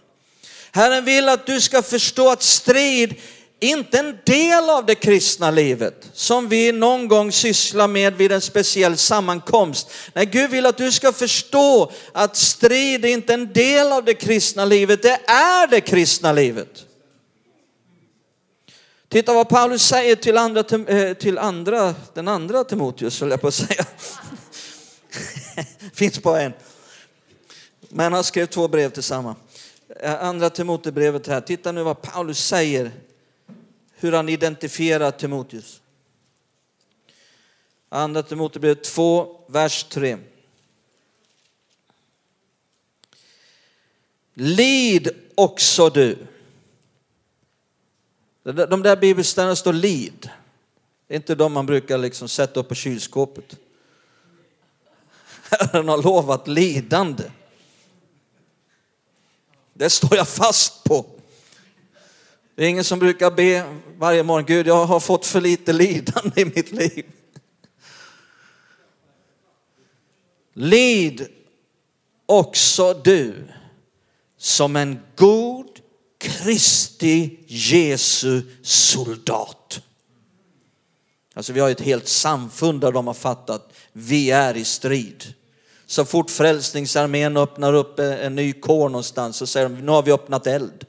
Herren 0.73 1.05
vill 1.05 1.29
att 1.29 1.47
du 1.47 1.61
ska 1.61 1.83
förstå 1.83 2.31
att 2.31 2.43
strid 2.43 3.15
inte 3.61 3.99
en 3.99 4.19
del 4.25 4.71
av 4.71 4.87
det 4.87 4.95
kristna 4.95 5.51
livet 5.51 6.11
som 6.13 6.49
vi 6.49 6.73
någon 6.73 7.09
gång 7.09 7.33
sysslar 7.33 7.89
med 7.89 8.17
vid 8.17 8.33
en 8.33 8.41
speciell 8.41 8.97
sammankomst. 8.97 9.91
Nej, 10.13 10.27
Gud 10.27 10.51
vill 10.51 10.67
att 10.67 10.77
du 10.77 10.93
ska 10.93 11.13
förstå 11.13 11.93
att 12.13 12.37
strid 12.37 13.05
är 13.05 13.09
inte 13.09 13.35
en 13.35 13.53
del 13.53 13.93
av 13.93 14.05
det 14.05 14.15
kristna 14.15 14.65
livet, 14.65 15.03
det 15.03 15.21
är 15.27 15.67
det 15.67 15.81
kristna 15.81 16.33
livet. 16.33 16.88
Titta 19.09 19.35
vad 19.35 19.49
Paulus 19.49 19.83
säger 19.83 20.17
till 20.17 20.37
andra, 20.37 20.61
eh, 20.87 21.15
till 21.15 21.39
andra 21.39 21.95
den 22.15 22.29
andra 22.29 22.65
Timoteus, 22.65 23.21
höll 23.21 23.31
jag 23.31 23.41
på 23.41 23.49
att 23.49 23.55
säga. 23.55 23.87
Finns 25.93 26.23
bara 26.23 26.43
en. 26.43 26.53
Men 27.89 28.13
han 28.13 28.25
skrev 28.25 28.47
två 28.47 28.69
brev 28.69 28.91
tillsammans. 28.91 29.39
Eh, 30.01 30.25
andra 30.25 30.51
Timoteusbrevet 30.51 31.27
här. 31.27 31.41
Titta 31.41 31.73
nu 31.73 31.83
vad 31.83 32.03
Paulus 32.03 32.45
säger 32.47 32.93
hur 33.95 34.13
han 34.13 34.29
identifierar 34.29 35.11
Timoteus. 35.11 35.81
Andra 37.89 38.23
Timoteusbrevet 38.23 38.85
2, 38.85 39.41
vers 39.47 39.85
3. 39.85 40.19
Lid 44.35 45.11
också 45.35 45.91
du. 45.91 46.27
De 48.53 48.83
där 48.83 48.97
bibelställena 48.97 49.57
står 49.57 49.73
lid. 49.73 50.31
Det 51.07 51.15
är 51.15 51.17
inte 51.17 51.35
de 51.35 51.53
man 51.53 51.67
brukar 51.67 51.99
liksom 51.99 52.29
sätta 52.29 52.61
upp 52.61 52.69
på 52.69 52.75
kylskåpet. 52.75 53.57
Herren 55.51 55.89
har 55.89 56.03
lovat 56.03 56.49
lidande. 56.49 57.25
Det 59.75 59.91
står 59.91 60.17
jag 60.17 60.29
fast 60.29 60.85
på. 60.85 61.07
Det 62.55 62.65
är 62.65 62.69
ingen 62.69 62.85
som 62.85 62.99
brukar 62.99 63.31
be 63.31 63.81
varje 63.99 64.23
morgon, 64.23 64.47
Gud 64.47 64.67
jag 64.67 64.87
har 64.87 65.01
fått 65.01 65.27
för 65.27 65.41
lite 65.41 65.73
lidande 65.73 66.41
i 66.41 66.45
mitt 66.45 66.73
liv. 66.73 67.07
Lid 70.53 71.29
också 72.27 72.95
du 72.95 73.49
som 74.37 74.77
en 74.77 75.01
god 75.17 75.78
Kristi 76.19 77.39
Jesu 77.47 78.43
soldat. 78.63 79.81
Alltså 81.35 81.53
vi 81.53 81.61
har 81.61 81.71
ett 81.71 81.81
helt 81.81 82.09
samfund 82.09 82.81
där 82.81 82.93
de 82.93 83.07
har 83.07 83.15
fattat, 83.15 83.73
vi 83.93 84.31
är 84.31 84.57
i 84.57 84.65
strid. 84.65 85.35
Så 85.87 86.05
fort 86.05 86.31
Frälsningsarmén 86.31 87.37
öppnar 87.37 87.73
upp 87.73 87.99
en 87.99 88.35
ny 88.35 88.53
kår 88.53 88.89
någonstans 88.89 89.37
så 89.37 89.47
säger 89.47 89.69
de, 89.69 89.75
nu 89.75 89.93
har 89.93 90.03
vi 90.03 90.13
öppnat 90.13 90.47
eld. 90.47 90.87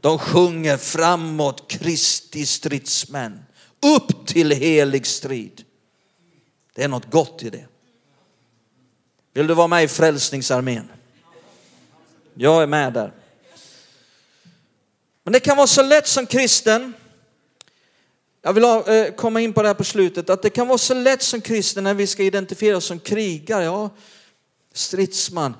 De 0.00 0.18
sjunger 0.18 0.76
framåt 0.76 1.70
Kristi 1.70 2.46
stridsmän, 2.46 3.44
upp 3.96 4.26
till 4.26 4.50
helig 4.50 5.06
strid. 5.06 5.64
Det 6.74 6.82
är 6.82 6.88
något 6.88 7.10
gott 7.10 7.42
i 7.42 7.50
det. 7.50 7.66
Vill 9.34 9.46
du 9.46 9.54
vara 9.54 9.66
med 9.66 9.84
i 9.84 9.88
Frälsningsarmén? 9.88 10.88
Jag 12.34 12.62
är 12.62 12.66
med 12.66 12.92
där. 12.92 13.12
Men 15.24 15.32
det 15.32 15.40
kan 15.40 15.56
vara 15.56 15.66
så 15.66 15.82
lätt 15.82 16.06
som 16.06 16.26
kristen, 16.26 16.94
jag 18.42 18.52
vill 18.52 18.64
eh, 18.64 19.14
komma 19.16 19.40
in 19.40 19.52
på 19.52 19.62
det 19.62 19.68
här 19.68 19.74
på 19.74 19.84
slutet, 19.84 20.30
att 20.30 20.42
det 20.42 20.50
kan 20.50 20.68
vara 20.68 20.78
så 20.78 20.94
lätt 20.94 21.22
som 21.22 21.40
kristen 21.40 21.84
när 21.84 21.94
vi 21.94 22.06
ska 22.06 22.22
identifiera 22.22 22.76
oss 22.76 22.84
som 22.84 22.98
krigare, 22.98 23.64
ja, 23.64 23.90
stridsman. 24.72 25.54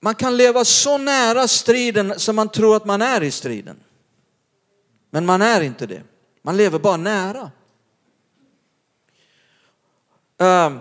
Man 0.00 0.14
kan 0.14 0.36
leva 0.36 0.64
så 0.64 0.98
nära 0.98 1.48
striden 1.48 2.18
som 2.18 2.36
man 2.36 2.48
tror 2.48 2.76
att 2.76 2.84
man 2.84 3.02
är 3.02 3.22
i 3.22 3.30
striden. 3.30 3.76
Men 5.10 5.26
man 5.26 5.42
är 5.42 5.60
inte 5.60 5.86
det. 5.86 6.02
Man 6.42 6.56
lever 6.56 6.78
bara 6.78 6.96
nära. 6.96 7.50
Ehm, 10.38 10.78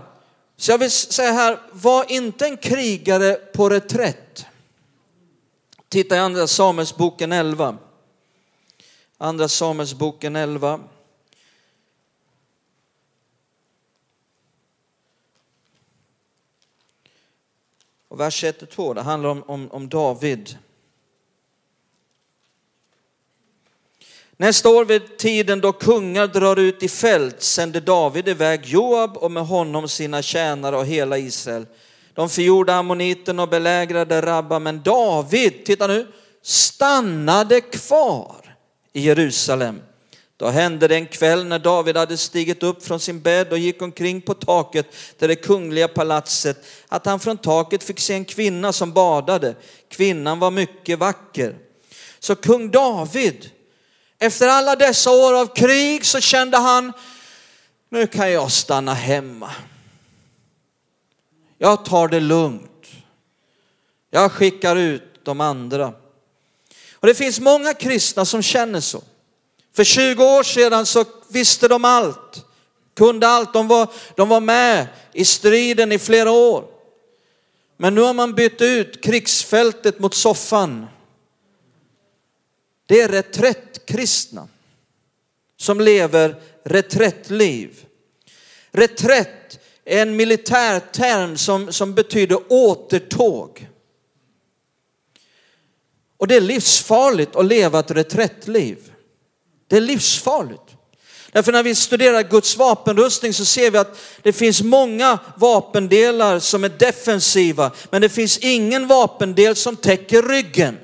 så 0.57 0.71
jag 0.71 0.77
vill 0.77 0.91
säga 0.91 1.31
här, 1.31 1.59
var 1.71 2.11
inte 2.11 2.45
en 2.45 2.57
krigare 2.57 3.33
på 3.33 3.69
reträtt. 3.69 4.45
Titta 5.89 6.15
i 6.15 6.19
andra 6.19 6.47
Samuelsboken 6.47 7.31
11. 7.31 7.77
Andra 9.23 9.47
Samuelsboken 9.47 10.35
11. 10.35 10.79
Och 18.07 18.19
vers 18.19 18.43
1 18.43 18.61
och 18.61 18.69
2, 18.69 18.93
det 18.93 19.01
handlar 19.01 19.29
om, 19.29 19.43
om, 19.43 19.71
om 19.71 19.89
David. 19.89 20.57
Nästa 24.37 24.69
år 24.69 24.85
vid 24.85 25.17
tiden 25.17 25.61
då 25.61 25.73
kungar 25.73 26.27
drar 26.27 26.59
ut 26.59 26.83
i 26.83 26.89
fält 26.89 27.41
sände 27.41 27.79
David 27.79 28.27
iväg 28.27 28.65
Joab 28.65 29.17
och 29.17 29.31
med 29.31 29.45
honom 29.47 29.89
sina 29.89 30.21
tjänare 30.21 30.77
och 30.77 30.85
hela 30.85 31.17
Israel. 31.17 31.65
De 32.13 32.29
förgjorde 32.29 32.75
ammoniten 32.75 33.39
och 33.39 33.49
belägrade 33.49 34.21
Rabba, 34.21 34.59
men 34.59 34.83
David, 34.83 35.65
titta 35.65 35.87
nu, 35.87 36.07
stannade 36.41 37.61
kvar 37.61 38.42
i 38.93 39.01
Jerusalem. 39.01 39.81
Då 40.37 40.49
hände 40.49 40.87
det 40.87 40.95
en 40.95 41.05
kväll 41.05 41.45
när 41.45 41.59
David 41.59 41.97
hade 41.97 42.17
stigit 42.17 42.63
upp 42.63 42.85
från 42.85 42.99
sin 42.99 43.21
bädd 43.21 43.51
och 43.51 43.57
gick 43.57 43.81
omkring 43.81 44.21
på 44.21 44.33
taket 44.33 44.87
till 45.19 45.27
det 45.27 45.35
kungliga 45.35 45.87
palatset 45.87 46.65
att 46.87 47.05
han 47.05 47.19
från 47.19 47.37
taket 47.37 47.83
fick 47.83 47.99
se 47.99 48.13
en 48.13 48.25
kvinna 48.25 48.73
som 48.73 48.93
badade. 48.93 49.55
Kvinnan 49.89 50.39
var 50.39 50.51
mycket 50.51 50.99
vacker. 50.99 51.55
Så 52.19 52.35
kung 52.35 52.71
David, 52.71 53.49
efter 54.19 54.47
alla 54.47 54.75
dessa 54.75 55.11
år 55.11 55.39
av 55.39 55.55
krig 55.55 56.05
så 56.05 56.19
kände 56.19 56.57
han, 56.57 56.93
nu 57.89 58.07
kan 58.07 58.31
jag 58.31 58.51
stanna 58.51 58.93
hemma. 58.93 59.51
Jag 61.57 61.85
tar 61.85 62.07
det 62.07 62.19
lugnt. 62.19 62.87
Jag 64.09 64.31
skickar 64.31 64.75
ut 64.75 65.03
de 65.23 65.41
andra. 65.41 65.93
Och 67.03 67.07
det 67.07 67.15
finns 67.15 67.39
många 67.39 67.73
kristna 67.73 68.25
som 68.25 68.41
känner 68.41 68.79
så. 68.79 69.03
För 69.75 69.83
20 69.83 70.23
år 70.23 70.43
sedan 70.43 70.85
så 70.85 71.05
visste 71.27 71.67
de 71.67 71.85
allt, 71.85 72.45
kunde 72.95 73.27
allt. 73.27 73.53
De 73.53 73.67
var, 73.67 73.87
de 74.15 74.29
var 74.29 74.39
med 74.39 74.87
i 75.13 75.25
striden 75.25 75.91
i 75.91 75.99
flera 75.99 76.31
år. 76.31 76.65
Men 77.77 77.95
nu 77.95 78.01
har 78.01 78.13
man 78.13 78.33
bytt 78.33 78.61
ut 78.61 79.03
krigsfältet 79.03 79.99
mot 79.99 80.13
soffan. 80.13 80.87
Det 82.85 83.01
är 83.01 83.09
reträttkristna 83.09 84.47
som 85.57 85.81
lever 85.81 86.41
reträttliv. 86.63 87.85
Reträtt 88.71 89.59
är 89.85 90.01
en 90.01 90.15
militär 90.15 90.79
term 90.79 91.37
som, 91.37 91.73
som 91.73 91.93
betyder 91.93 92.39
återtåg. 92.49 93.67
Och 96.23 96.27
det 96.27 96.35
är 96.35 96.41
livsfarligt 96.41 97.35
att 97.35 97.45
leva 97.45 97.79
ett 97.79 97.91
reträttliv. 97.91 98.77
Det 99.67 99.77
är 99.77 99.81
livsfarligt. 99.81 100.61
Därför 101.31 101.51
när 101.51 101.63
vi 101.63 101.75
studerar 101.75 102.23
Guds 102.23 102.57
vapenrustning 102.57 103.33
så 103.33 103.45
ser 103.45 103.71
vi 103.71 103.77
att 103.77 103.97
det 104.21 104.33
finns 104.33 104.61
många 104.61 105.19
vapendelar 105.37 106.39
som 106.39 106.63
är 106.63 106.69
defensiva, 106.69 107.71
men 107.89 108.01
det 108.01 108.09
finns 108.09 108.37
ingen 108.37 108.87
vapendel 108.87 109.55
som 109.55 109.75
täcker 109.75 110.21
ryggen. 110.21 110.77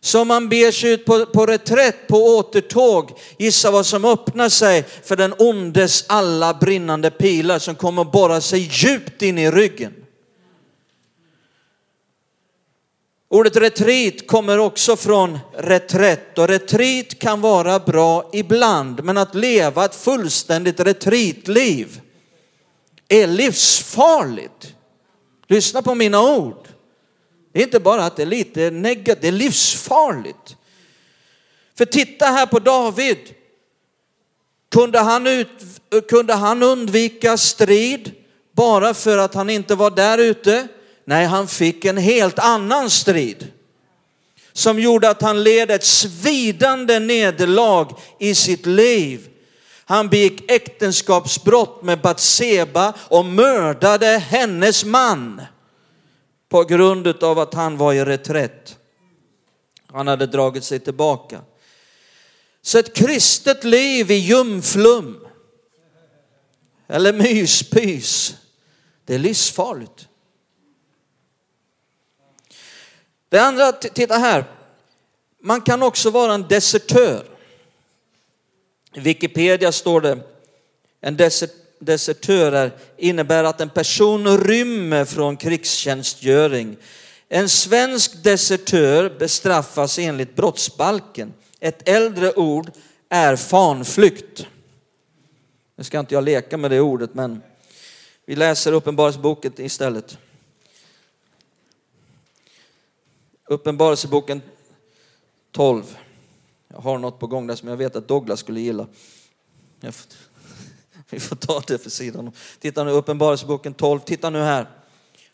Så 0.00 0.20
om 0.20 0.28
man 0.28 0.48
ber 0.48 0.70
sig 0.70 0.90
ut 0.90 1.04
på, 1.04 1.26
på 1.26 1.46
reträtt, 1.46 2.08
på 2.08 2.16
återtåg, 2.16 3.10
gissa 3.38 3.70
vad 3.70 3.86
som 3.86 4.04
öppnar 4.04 4.48
sig 4.48 4.84
för 5.04 5.16
den 5.16 5.34
ondes 5.38 6.04
alla 6.08 6.54
brinnande 6.54 7.10
pilar 7.10 7.58
som 7.58 7.74
kommer 7.74 8.04
borra 8.04 8.40
sig 8.40 8.68
djupt 8.72 9.22
in 9.22 9.38
i 9.38 9.50
ryggen. 9.50 9.92
Ordet 13.32 13.56
retreat 13.56 14.26
kommer 14.26 14.58
också 14.58 14.96
från 14.96 15.38
reträtt 15.52 16.38
och 16.38 16.48
retreat 16.48 17.18
kan 17.18 17.40
vara 17.40 17.78
bra 17.78 18.30
ibland, 18.32 19.04
men 19.04 19.18
att 19.18 19.34
leva 19.34 19.84
ett 19.84 19.94
fullständigt 19.94 20.80
retreatliv 20.80 22.00
är 23.08 23.26
livsfarligt. 23.26 24.74
Lyssna 25.48 25.82
på 25.82 25.94
mina 25.94 26.22
ord. 26.22 26.68
Det 27.52 27.58
är 27.58 27.62
inte 27.62 27.80
bara 27.80 28.04
att 28.04 28.16
det 28.16 28.22
är 28.22 28.26
lite 28.26 28.70
negativt, 28.70 29.22
det 29.22 29.28
är 29.28 29.32
livsfarligt. 29.32 30.56
För 31.78 31.84
titta 31.84 32.26
här 32.26 32.46
på 32.46 32.58
David. 32.58 33.18
Kunde 34.70 34.98
han, 34.98 35.26
ut, 35.26 35.48
kunde 36.08 36.34
han 36.34 36.62
undvika 36.62 37.36
strid 37.36 38.12
bara 38.52 38.94
för 38.94 39.18
att 39.18 39.34
han 39.34 39.50
inte 39.50 39.74
var 39.74 39.90
där 39.90 40.18
ute? 40.18 40.68
Nej, 41.10 41.26
han 41.26 41.48
fick 41.48 41.84
en 41.84 41.96
helt 41.96 42.38
annan 42.38 42.90
strid 42.90 43.52
som 44.52 44.78
gjorde 44.78 45.10
att 45.10 45.22
han 45.22 45.42
led 45.42 45.70
ett 45.70 45.84
svidande 45.84 46.98
nederlag 46.98 48.00
i 48.18 48.34
sitt 48.34 48.66
liv. 48.66 49.28
Han 49.84 50.08
begick 50.08 50.50
äktenskapsbrott 50.50 51.82
med 51.82 52.00
Batseba 52.00 52.94
och 52.98 53.24
mördade 53.24 54.06
hennes 54.06 54.84
man 54.84 55.42
på 56.48 56.64
grund 56.64 57.06
av 57.06 57.38
att 57.38 57.54
han 57.54 57.76
var 57.76 57.92
i 57.92 58.04
reträtt. 58.04 58.76
Han 59.86 60.06
hade 60.06 60.26
dragit 60.26 60.64
sig 60.64 60.80
tillbaka. 60.80 61.40
Så 62.62 62.78
ett 62.78 62.94
kristet 62.94 63.64
liv 63.64 64.10
i 64.10 64.14
ljumflum 64.14 65.26
eller 66.88 67.12
myspys, 67.12 68.34
det 69.04 69.14
är 69.14 69.18
livsfarligt. 69.18 70.06
Det 73.30 73.38
andra, 73.38 73.72
titta 73.72 74.18
här, 74.18 74.44
man 75.42 75.60
kan 75.60 75.82
också 75.82 76.10
vara 76.10 76.34
en 76.34 76.48
desertör. 76.48 77.24
I 78.94 79.00
Wikipedia 79.00 79.72
står 79.72 80.00
det, 80.00 80.18
en 81.00 81.16
desertör 81.80 82.72
innebär 82.96 83.44
att 83.44 83.60
en 83.60 83.70
person 83.70 84.38
rymmer 84.38 85.04
från 85.04 85.36
krigstjänstgöring. 85.36 86.76
En 87.28 87.48
svensk 87.48 88.22
desertör 88.22 89.18
bestraffas 89.18 89.98
enligt 89.98 90.36
brottsbalken. 90.36 91.32
Ett 91.60 91.88
äldre 91.88 92.32
ord 92.32 92.70
är 93.08 93.36
fanflykt. 93.36 94.46
Nu 95.76 95.84
ska 95.84 96.00
inte 96.00 96.14
jag 96.14 96.24
leka 96.24 96.56
med 96.56 96.70
det 96.70 96.80
ordet, 96.80 97.14
men 97.14 97.42
vi 98.26 98.36
läser 98.36 98.72
Uppenbarelseboken 98.72 99.52
istället. 99.56 100.18
Uppenbarelseboken 103.50 104.42
12. 105.52 105.98
Jag 106.68 106.80
har 106.80 106.98
något 106.98 107.18
på 107.18 107.26
gång 107.26 107.46
där 107.46 107.54
som 107.54 107.68
jag 107.68 107.76
vet 107.76 107.96
att 107.96 108.08
Douglas 108.08 108.40
skulle 108.40 108.60
gilla. 108.60 108.86
Vi 111.10 111.20
får 111.20 111.36
ta 111.36 111.62
det 111.66 111.78
för 111.78 111.90
sidan. 111.90 112.32
Titta 112.58 112.84
nu, 112.84 112.90
Uppenbarelseboken 112.90 113.74
12. 113.74 114.00
Titta 114.00 114.30
nu 114.30 114.38
här. 114.38 114.70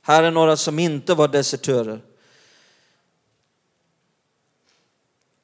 Här 0.02 0.22
är 0.22 0.30
några 0.30 0.56
som 0.56 0.78
inte 0.78 1.14
var 1.14 1.28
desertörer. 1.28 2.00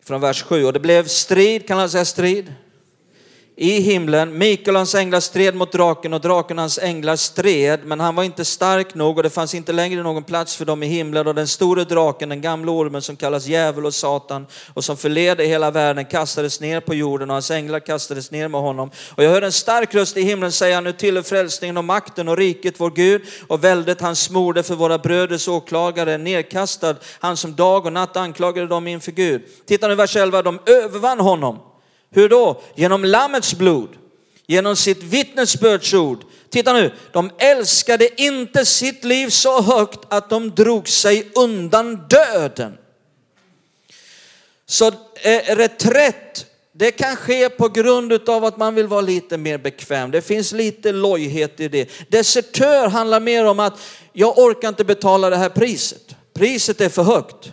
Från 0.02 0.20
vers 0.20 0.42
7. 0.42 0.64
Och 0.64 0.72
det 0.72 0.80
blev 0.80 1.06
strid, 1.06 1.68
kan 1.68 1.76
man 1.76 1.90
säga 1.90 2.04
strid? 2.04 2.54
I 3.62 3.80
himlen. 3.80 4.38
Mikael 4.38 4.76
och 4.76 4.78
hans 4.78 4.94
änglar 4.94 5.20
stred 5.20 5.54
mot 5.54 5.72
draken 5.72 6.14
och 6.14 6.20
draken 6.20 6.58
och 6.58 6.62
hans 6.62 6.78
änglar 6.78 7.16
stred, 7.16 7.80
men 7.84 8.00
han 8.00 8.14
var 8.14 8.22
inte 8.22 8.44
stark 8.44 8.94
nog 8.94 9.16
och 9.16 9.22
det 9.22 9.30
fanns 9.30 9.54
inte 9.54 9.72
längre 9.72 10.02
någon 10.02 10.22
plats 10.22 10.56
för 10.56 10.64
dem 10.64 10.82
i 10.82 10.86
himlen. 10.86 11.26
Och 11.26 11.34
den 11.34 11.46
store 11.48 11.84
draken, 11.84 12.28
den 12.28 12.40
gamla 12.40 12.72
ormen 12.72 13.02
som 13.02 13.16
kallas 13.16 13.46
djävul 13.46 13.86
och 13.86 13.94
satan 13.94 14.46
och 14.74 14.84
som 14.84 14.96
förleder 14.96 15.44
hela 15.44 15.70
världen 15.70 16.04
kastades 16.04 16.60
ner 16.60 16.80
på 16.80 16.94
jorden 16.94 17.30
och 17.30 17.34
hans 17.34 17.50
änglar 17.50 17.80
kastades 17.80 18.30
ner 18.30 18.48
med 18.48 18.60
honom. 18.60 18.90
Och 19.16 19.24
jag 19.24 19.30
hörde 19.30 19.46
en 19.46 19.52
stark 19.52 19.94
röst 19.94 20.16
i 20.16 20.22
himlen 20.22 20.52
säga, 20.52 20.80
nu 20.80 20.92
tillhör 20.92 21.22
frälsningen 21.22 21.76
och 21.76 21.84
makten 21.84 22.28
och 22.28 22.36
riket 22.36 22.74
vår 22.78 22.90
Gud 22.90 23.22
och 23.48 23.64
väldet 23.64 24.00
han 24.00 24.16
smorde 24.16 24.62
för 24.62 24.74
våra 24.74 24.98
bröders 24.98 25.48
åklagare, 25.48 26.18
nerkastad, 26.18 26.96
han 27.20 27.36
som 27.36 27.54
dag 27.54 27.86
och 27.86 27.92
natt 27.92 28.16
anklagade 28.16 28.66
dem 28.66 28.86
inför 28.86 29.12
Gud. 29.12 29.42
Titta 29.66 29.88
nu 29.88 29.94
vers 29.94 30.16
11, 30.16 30.42
de 30.42 30.58
övervann 30.66 31.20
honom 31.20 31.71
hur 32.12 32.28
då? 32.28 32.62
Genom 32.74 33.04
Lammets 33.04 33.54
blod, 33.54 33.88
genom 34.46 34.76
sitt 34.76 35.02
vittnesbördsord. 35.02 36.24
Titta 36.50 36.72
nu, 36.72 36.92
de 37.12 37.30
älskade 37.38 38.22
inte 38.22 38.64
sitt 38.64 39.04
liv 39.04 39.28
så 39.28 39.62
högt 39.62 40.00
att 40.08 40.30
de 40.30 40.50
drog 40.50 40.88
sig 40.88 41.28
undan 41.34 42.08
döden. 42.08 42.78
Så 44.66 44.86
eh, 44.86 45.56
reträtt, 45.56 46.46
det 46.72 46.90
kan 46.90 47.16
ske 47.16 47.48
på 47.48 47.68
grund 47.68 48.28
av 48.28 48.44
att 48.44 48.56
man 48.56 48.74
vill 48.74 48.86
vara 48.86 49.00
lite 49.00 49.36
mer 49.36 49.58
bekväm. 49.58 50.10
Det 50.10 50.22
finns 50.22 50.52
lite 50.52 50.92
lojhet 50.92 51.60
i 51.60 51.68
det. 51.68 51.90
Desertör 52.08 52.88
handlar 52.88 53.20
mer 53.20 53.44
om 53.44 53.60
att 53.60 53.80
jag 54.12 54.38
orkar 54.38 54.68
inte 54.68 54.84
betala 54.84 55.30
det 55.30 55.36
här 55.36 55.48
priset. 55.48 56.16
Priset 56.34 56.80
är 56.80 56.88
för 56.88 57.02
högt. 57.02 57.52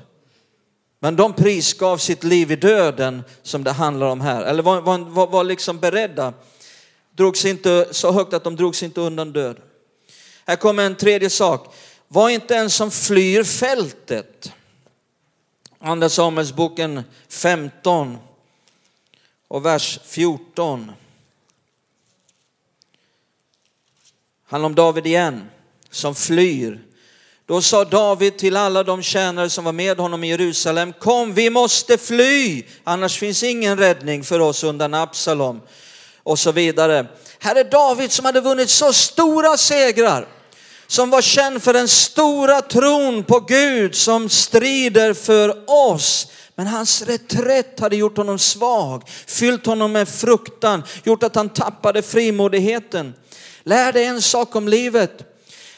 Men 1.00 1.16
de 1.16 1.34
prisgav 1.34 1.98
sitt 1.98 2.24
liv 2.24 2.52
i 2.52 2.56
döden 2.56 3.24
som 3.44 3.64
det 3.64 3.72
handlar 3.72 4.08
om 4.08 4.22
här. 4.22 4.44
Eller 4.44 4.64
var, 4.64 4.82
var, 4.82 5.28
var 5.28 5.44
liksom 5.44 5.80
beredda. 5.80 6.34
Drog 7.12 7.38
sig 7.38 7.52
inte 7.52 7.88
så 7.92 8.12
högt 8.12 8.34
att 8.34 8.44
de 8.44 8.56
drog 8.56 8.76
sig 8.76 8.86
inte 8.86 9.02
undan 9.02 9.34
döden. 9.34 9.64
Här 10.46 10.56
kommer 10.56 10.84
en 10.84 10.96
tredje 10.96 11.30
sak. 11.30 11.76
Var 12.08 12.30
inte 12.30 12.56
en 12.56 12.70
som 12.70 12.92
flyr 12.92 13.44
fältet. 13.44 14.54
Andra 15.80 16.10
Samuelsboken 16.10 17.04
15 17.30 18.18
och 19.48 19.66
vers 19.66 20.00
14. 20.04 20.92
Handlar 24.46 24.66
om 24.66 24.76
David 24.76 25.06
igen, 25.06 25.50
som 25.90 26.16
flyr 26.16 26.89
då 27.50 27.62
sa 27.62 27.86
David 27.86 28.38
till 28.38 28.58
alla 28.58 28.84
de 28.84 29.02
tjänare 29.02 29.50
som 29.50 29.64
var 29.64 29.72
med 29.72 29.98
honom 29.98 30.24
i 30.24 30.30
Jerusalem, 30.30 30.94
kom 31.00 31.34
vi 31.34 31.50
måste 31.50 31.98
fly, 31.98 32.64
annars 32.84 33.18
finns 33.18 33.44
ingen 33.44 33.78
räddning 33.78 34.24
för 34.24 34.40
oss 34.40 34.64
undan 34.64 34.94
Absalom. 34.94 35.62
Och 36.24 36.40
så 36.40 36.52
vidare. 36.52 37.06
Här 37.40 37.56
är 37.56 37.64
David 37.64 38.12
som 38.12 38.26
hade 38.26 38.42
vunnit 38.42 38.70
så 38.70 38.94
stora 38.94 39.58
segrar, 39.58 40.28
som 40.88 41.10
var 41.10 41.22
känd 41.22 41.64
för 41.64 41.74
den 41.74 41.88
stora 41.88 42.62
tron 42.62 43.24
på 43.24 43.40
Gud 43.40 43.96
som 43.96 44.30
strider 44.30 45.14
för 45.14 45.64
oss. 45.68 46.28
Men 46.56 46.68
hans 46.68 47.02
reträtt 47.02 47.80
hade 47.80 47.96
gjort 47.96 48.18
honom 48.18 48.40
svag, 48.40 49.04
fyllt 49.28 49.66
honom 49.66 49.92
med 49.92 50.10
fruktan, 50.10 50.84
gjort 51.04 51.24
att 51.24 51.36
han 51.36 51.50
tappade 51.50 52.02
frimodigheten. 52.02 53.14
Lär 53.64 53.94
dig 53.94 54.06
en 54.06 54.22
sak 54.22 54.56
om 54.56 54.68
livet, 54.68 55.24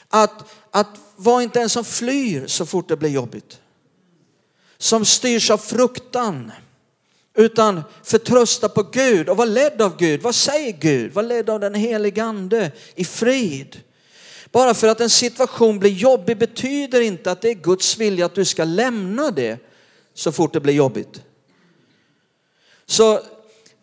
att, 0.10 0.44
att 0.72 0.98
var 1.22 1.42
inte 1.42 1.62
en 1.62 1.70
som 1.70 1.86
flyr 1.86 2.48
så 2.48 2.66
fort 2.66 2.90
det 2.90 2.98
blir 2.98 3.10
jobbigt. 3.10 3.60
Som 4.78 5.06
styrs 5.06 5.50
av 5.52 5.58
fruktan. 5.58 6.52
Utan 7.36 7.82
förtrösta 8.04 8.70
på 8.70 8.84
Gud 8.84 9.30
och 9.30 9.38
var 9.38 9.46
ledd 9.46 9.82
av 9.82 9.98
Gud. 9.98 10.22
Vad 10.22 10.36
säger 10.36 10.72
Gud? 10.72 11.14
Var 11.14 11.24
ledd 11.24 11.50
av 11.50 11.60
den 11.60 11.76
helige 11.76 12.24
ande 12.24 12.72
i 12.96 13.06
frid. 13.06 13.82
Bara 14.52 14.74
för 14.74 14.88
att 14.88 15.02
en 15.02 15.10
situation 15.10 15.80
blir 15.80 15.92
jobbig 15.92 16.38
betyder 16.38 17.02
inte 17.02 17.32
att 17.32 17.42
det 17.42 17.50
är 17.50 17.54
Guds 17.54 17.98
vilja 17.98 18.26
att 18.26 18.36
du 18.36 18.46
ska 18.46 18.64
lämna 18.64 19.32
det 19.32 19.60
så 20.14 20.32
fort 20.32 20.54
det 20.54 20.60
blir 20.60 20.74
jobbigt. 20.74 21.22
Så, 22.86 23.20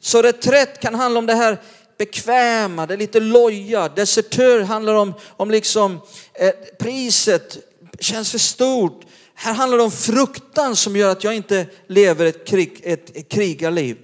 så 0.00 0.22
reträtt 0.22 0.80
kan 0.80 0.94
handla 0.94 1.18
om 1.18 1.26
det 1.26 1.34
här 1.34 1.58
bekväma, 1.98 2.86
det 2.86 2.94
är 2.94 2.98
lite 2.98 3.20
loja. 3.20 3.88
Desertör 3.88 4.60
handlar 4.60 4.94
om, 4.94 5.14
om 5.36 5.50
liksom 5.50 6.00
eh, 6.34 6.50
priset 6.78 7.58
känns 8.00 8.30
för 8.30 8.38
stort. 8.38 9.00
Här 9.34 9.54
handlar 9.54 9.78
det 9.78 9.84
om 9.84 9.90
fruktan 9.90 10.76
som 10.76 10.96
gör 10.96 11.10
att 11.10 11.24
jag 11.24 11.34
inte 11.34 11.66
lever 11.86 12.26
ett, 12.26 12.46
krig, 12.46 12.80
ett, 12.82 13.16
ett 13.16 13.28
krigarliv. 13.28 13.96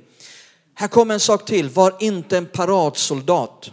Här 0.75 0.89
kommer 0.89 1.15
en 1.15 1.21
sak 1.21 1.45
till, 1.45 1.69
var 1.69 1.97
inte 2.01 2.37
en 2.37 2.47
paradsoldat. 2.47 3.71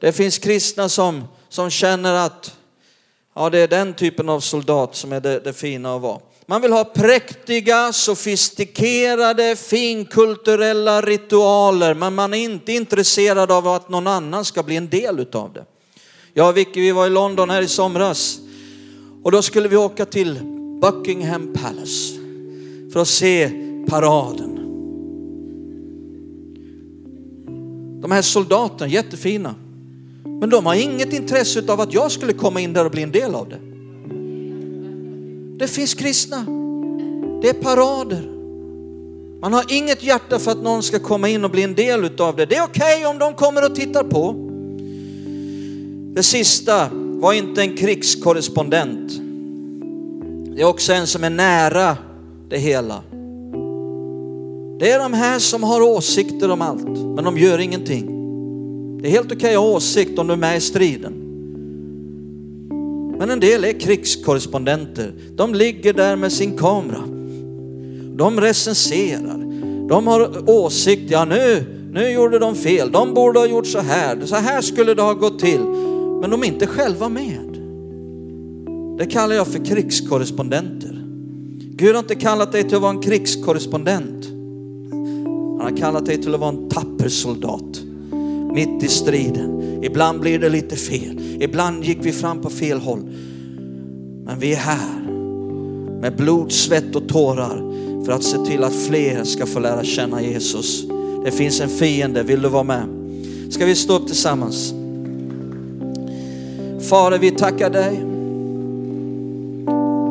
Det 0.00 0.12
finns 0.12 0.38
kristna 0.38 0.88
som, 0.88 1.24
som 1.48 1.70
känner 1.70 2.14
att 2.14 2.56
ja, 3.34 3.50
det 3.50 3.58
är 3.58 3.68
den 3.68 3.94
typen 3.94 4.28
av 4.28 4.40
soldat 4.40 4.96
som 4.96 5.12
är 5.12 5.20
det, 5.20 5.40
det 5.40 5.52
fina 5.52 5.94
att 5.94 6.02
vara. 6.02 6.20
Man 6.50 6.62
vill 6.62 6.72
ha 6.72 6.84
präktiga, 6.84 7.92
sofistikerade, 7.92 9.56
finkulturella 9.56 11.00
ritualer, 11.00 11.94
men 11.94 12.14
man 12.14 12.34
är 12.34 12.38
inte 12.38 12.72
intresserad 12.72 13.52
av 13.52 13.68
att 13.68 13.88
någon 13.88 14.06
annan 14.06 14.44
ska 14.44 14.62
bli 14.62 14.76
en 14.76 14.88
del 14.88 15.20
utav 15.20 15.52
det. 15.52 15.64
Jag 16.34 16.48
och 16.48 16.56
Vicky, 16.56 16.80
vi 16.80 16.92
var 16.92 17.06
i 17.06 17.10
London 17.10 17.50
här 17.50 17.62
i 17.62 17.68
somras 17.68 18.40
och 19.22 19.32
då 19.32 19.42
skulle 19.42 19.68
vi 19.68 19.76
åka 19.76 20.04
till 20.04 20.38
Buckingham 20.82 21.52
Palace 21.52 22.14
för 22.92 23.00
att 23.00 23.08
se 23.08 23.50
paraden. 23.88 24.54
De 28.02 28.10
här 28.10 28.22
soldaterna, 28.22 28.90
jättefina. 28.90 29.54
Men 30.24 30.50
de 30.50 30.66
har 30.66 30.74
inget 30.74 31.12
intresse 31.12 31.72
av 31.72 31.80
att 31.80 31.94
jag 31.94 32.12
skulle 32.12 32.32
komma 32.32 32.60
in 32.60 32.72
där 32.72 32.84
och 32.84 32.90
bli 32.90 33.02
en 33.02 33.12
del 33.12 33.34
av 33.34 33.48
det. 33.48 33.67
Det 35.58 35.68
finns 35.68 35.94
kristna. 35.94 36.44
Det 37.42 37.48
är 37.48 37.62
parader. 37.62 38.30
Man 39.40 39.52
har 39.52 39.64
inget 39.68 40.02
hjärta 40.02 40.38
för 40.38 40.50
att 40.50 40.62
någon 40.62 40.82
ska 40.82 40.98
komma 40.98 41.28
in 41.28 41.44
och 41.44 41.50
bli 41.50 41.62
en 41.62 41.74
del 41.74 42.04
utav 42.04 42.36
det. 42.36 42.46
Det 42.46 42.56
är 42.56 42.64
okej 42.64 42.96
okay 42.96 43.06
om 43.06 43.18
de 43.18 43.34
kommer 43.34 43.64
och 43.64 43.74
tittar 43.74 44.04
på. 44.04 44.34
Det 46.14 46.22
sista 46.22 46.88
var 46.92 47.32
inte 47.32 47.62
en 47.62 47.76
krigskorrespondent. 47.76 49.12
Det 50.56 50.62
är 50.62 50.66
också 50.66 50.92
en 50.92 51.06
som 51.06 51.24
är 51.24 51.30
nära 51.30 51.96
det 52.48 52.58
hela. 52.58 53.02
Det 54.78 54.90
är 54.90 54.98
de 54.98 55.12
här 55.12 55.38
som 55.38 55.62
har 55.62 55.80
åsikter 55.80 56.50
om 56.50 56.62
allt, 56.62 56.88
men 56.88 57.24
de 57.24 57.38
gör 57.38 57.58
ingenting. 57.58 58.06
Det 59.02 59.08
är 59.08 59.10
helt 59.10 59.26
okej 59.26 59.36
okay 59.36 59.54
att 59.54 59.60
ha 59.60 59.68
åsikt 59.68 60.18
om 60.18 60.26
du 60.26 60.32
är 60.32 60.36
med 60.36 60.56
i 60.56 60.60
striden. 60.60 61.27
Men 63.18 63.30
en 63.30 63.40
del 63.40 63.64
är 63.64 63.80
krigskorrespondenter. 63.80 65.12
De 65.36 65.54
ligger 65.54 65.92
där 65.92 66.16
med 66.16 66.32
sin 66.32 66.56
kamera. 66.58 67.02
De 68.16 68.40
recenserar. 68.40 69.38
De 69.88 70.06
har 70.06 70.50
åsikter. 70.50 71.12
Ja, 71.12 71.24
nu, 71.24 71.64
nu 71.92 72.10
gjorde 72.10 72.38
de 72.38 72.54
fel. 72.54 72.92
De 72.92 73.14
borde 73.14 73.38
ha 73.38 73.46
gjort 73.46 73.66
så 73.66 73.78
här. 73.78 74.18
Så 74.24 74.36
här 74.36 74.60
skulle 74.60 74.94
det 74.94 75.02
ha 75.02 75.12
gått 75.12 75.38
till. 75.38 75.60
Men 76.20 76.30
de 76.30 76.42
är 76.42 76.46
inte 76.46 76.66
själva 76.66 77.08
med. 77.08 77.58
Det 78.98 79.06
kallar 79.06 79.34
jag 79.34 79.46
för 79.46 79.64
krigskorrespondenter. 79.64 81.04
Gud 81.76 81.94
har 81.94 81.98
inte 81.98 82.14
kallat 82.14 82.52
dig 82.52 82.62
till 82.62 82.76
att 82.76 82.82
vara 82.82 82.92
en 82.92 83.00
krigskorrespondent. 83.00 84.26
Han 85.58 85.60
har 85.60 85.76
kallat 85.76 86.06
dig 86.06 86.22
till 86.22 86.34
att 86.34 86.40
vara 86.40 86.50
en 86.50 86.68
tapper 86.68 87.08
soldat 87.08 87.87
mitt 88.54 88.82
i 88.82 88.88
striden. 88.88 89.78
Ibland 89.82 90.20
blir 90.20 90.38
det 90.38 90.48
lite 90.48 90.76
fel. 90.76 91.20
Ibland 91.40 91.84
gick 91.84 91.98
vi 92.00 92.12
fram 92.12 92.40
på 92.40 92.50
fel 92.50 92.78
håll. 92.78 93.00
Men 94.24 94.38
vi 94.38 94.52
är 94.52 94.56
här 94.56 95.00
med 96.00 96.16
blod, 96.16 96.52
svett 96.52 96.96
och 96.96 97.08
tårar 97.08 97.68
för 98.04 98.12
att 98.12 98.24
se 98.24 98.38
till 98.38 98.64
att 98.64 98.74
fler 98.74 99.24
ska 99.24 99.46
få 99.46 99.60
lära 99.60 99.84
känna 99.84 100.22
Jesus. 100.22 100.84
Det 101.24 101.30
finns 101.30 101.60
en 101.60 101.68
fiende, 101.68 102.22
vill 102.22 102.42
du 102.42 102.48
vara 102.48 102.62
med? 102.62 102.84
Ska 103.50 103.66
vi 103.66 103.74
stå 103.74 103.96
upp 103.96 104.06
tillsammans? 104.06 104.74
Fader, 106.88 107.18
vi 107.18 107.30
tackar 107.30 107.70
dig. 107.70 108.04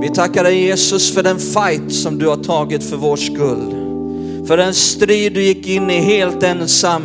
Vi 0.01 0.15
tackar 0.15 0.43
dig 0.43 0.63
Jesus 0.63 1.13
för 1.13 1.23
den 1.23 1.39
fight 1.39 1.93
som 1.93 2.17
du 2.17 2.27
har 2.27 2.38
tagit 2.38 2.83
för 2.83 2.97
vår 2.97 3.15
skull. 3.15 3.75
För 4.47 4.57
den 4.57 4.73
strid 4.73 5.33
du 5.33 5.43
gick 5.43 5.67
in 5.67 5.89
i 5.89 5.99
helt 5.99 6.43
ensam. 6.43 7.03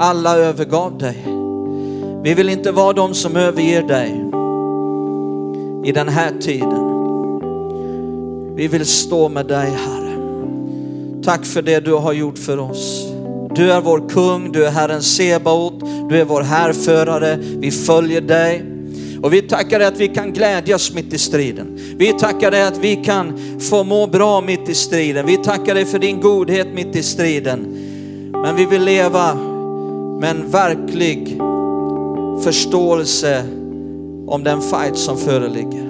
Alla 0.00 0.36
övergav 0.36 0.98
dig. 0.98 1.16
Vi 2.22 2.34
vill 2.34 2.48
inte 2.48 2.72
vara 2.72 2.92
de 2.92 3.14
som 3.14 3.36
överger 3.36 3.82
dig 3.82 4.24
i 5.88 5.92
den 5.92 6.08
här 6.08 6.32
tiden. 6.40 6.88
Vi 8.56 8.68
vill 8.68 8.86
stå 8.86 9.28
med 9.28 9.46
dig 9.46 9.70
Herre. 9.70 10.14
Tack 11.24 11.46
för 11.46 11.62
det 11.62 11.80
du 11.80 11.92
har 11.92 12.12
gjort 12.12 12.38
för 12.38 12.58
oss. 12.58 13.06
Du 13.54 13.72
är 13.72 13.80
vår 13.80 14.08
kung, 14.08 14.52
du 14.52 14.66
är 14.66 14.70
Herren 14.70 15.02
Sebaot, 15.02 15.80
du 16.08 16.20
är 16.20 16.24
vår 16.24 16.42
härförare. 16.42 17.36
Vi 17.40 17.70
följer 17.70 18.20
dig. 18.20 18.64
Och 19.22 19.32
vi 19.32 19.42
tackar 19.42 19.78
dig 19.78 19.88
att 19.88 20.00
vi 20.00 20.08
kan 20.08 20.32
glädjas 20.32 20.94
mitt 20.94 21.12
i 21.12 21.18
striden. 21.18 21.78
Vi 21.96 22.12
tackar 22.12 22.50
dig 22.50 22.62
att 22.62 22.78
vi 22.78 22.96
kan 22.96 23.40
få 23.60 23.84
må 23.84 24.06
bra 24.06 24.40
mitt 24.40 24.68
i 24.68 24.74
striden. 24.74 25.26
Vi 25.26 25.36
tackar 25.36 25.74
dig 25.74 25.84
för 25.84 25.98
din 25.98 26.20
godhet 26.20 26.68
mitt 26.74 26.96
i 26.96 27.02
striden. 27.02 27.60
Men 28.32 28.56
vi 28.56 28.64
vill 28.64 28.84
leva 28.84 29.57
med 30.18 30.30
en 30.30 30.50
verklig 30.50 31.40
förståelse 32.44 33.42
om 34.26 34.44
den 34.44 34.60
fight 34.60 34.96
som 34.96 35.16
föreligger. 35.16 35.88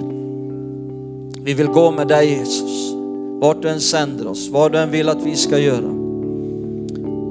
Vi 1.43 1.53
vill 1.53 1.67
gå 1.67 1.91
med 1.91 2.07
dig 2.07 2.29
Jesus, 2.29 2.93
vart 3.41 3.61
du 3.61 3.69
än 3.69 3.79
sänder 3.79 4.27
oss, 4.27 4.49
vad 4.49 4.71
du 4.71 4.77
än 4.77 4.91
vill 4.91 5.09
att 5.09 5.21
vi 5.25 5.35
ska 5.35 5.57
göra. 5.57 5.89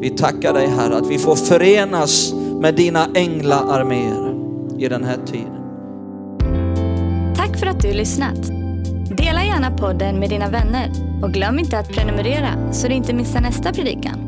Vi 0.01 0.11
tackar 0.11 0.55
dig 0.55 0.67
Herre 0.67 0.97
att 0.97 1.07
vi 1.07 1.19
får 1.19 1.37
förenas 1.37 2.35
med 2.61 2.75
dina 2.75 3.07
änglaarméer 3.15 4.35
i 4.79 4.89
den 4.89 5.05
här 5.05 5.19
tiden. 5.27 5.59
Tack 7.37 7.59
för 7.59 7.67
att 7.67 7.83
du 7.83 7.93
lyssnat. 7.93 8.47
Dela 9.17 9.45
gärna 9.45 9.71
podden 9.71 10.19
med 10.19 10.31
dina 10.31 10.49
vänner 10.49 10.91
och 11.23 11.33
glöm 11.33 11.59
inte 11.59 11.79
att 11.79 11.89
prenumerera 11.89 12.73
så 12.73 12.89
du 12.89 12.95
inte 12.95 13.15
missar 13.15 13.41
nästa 13.41 13.73
predikan. 13.73 14.28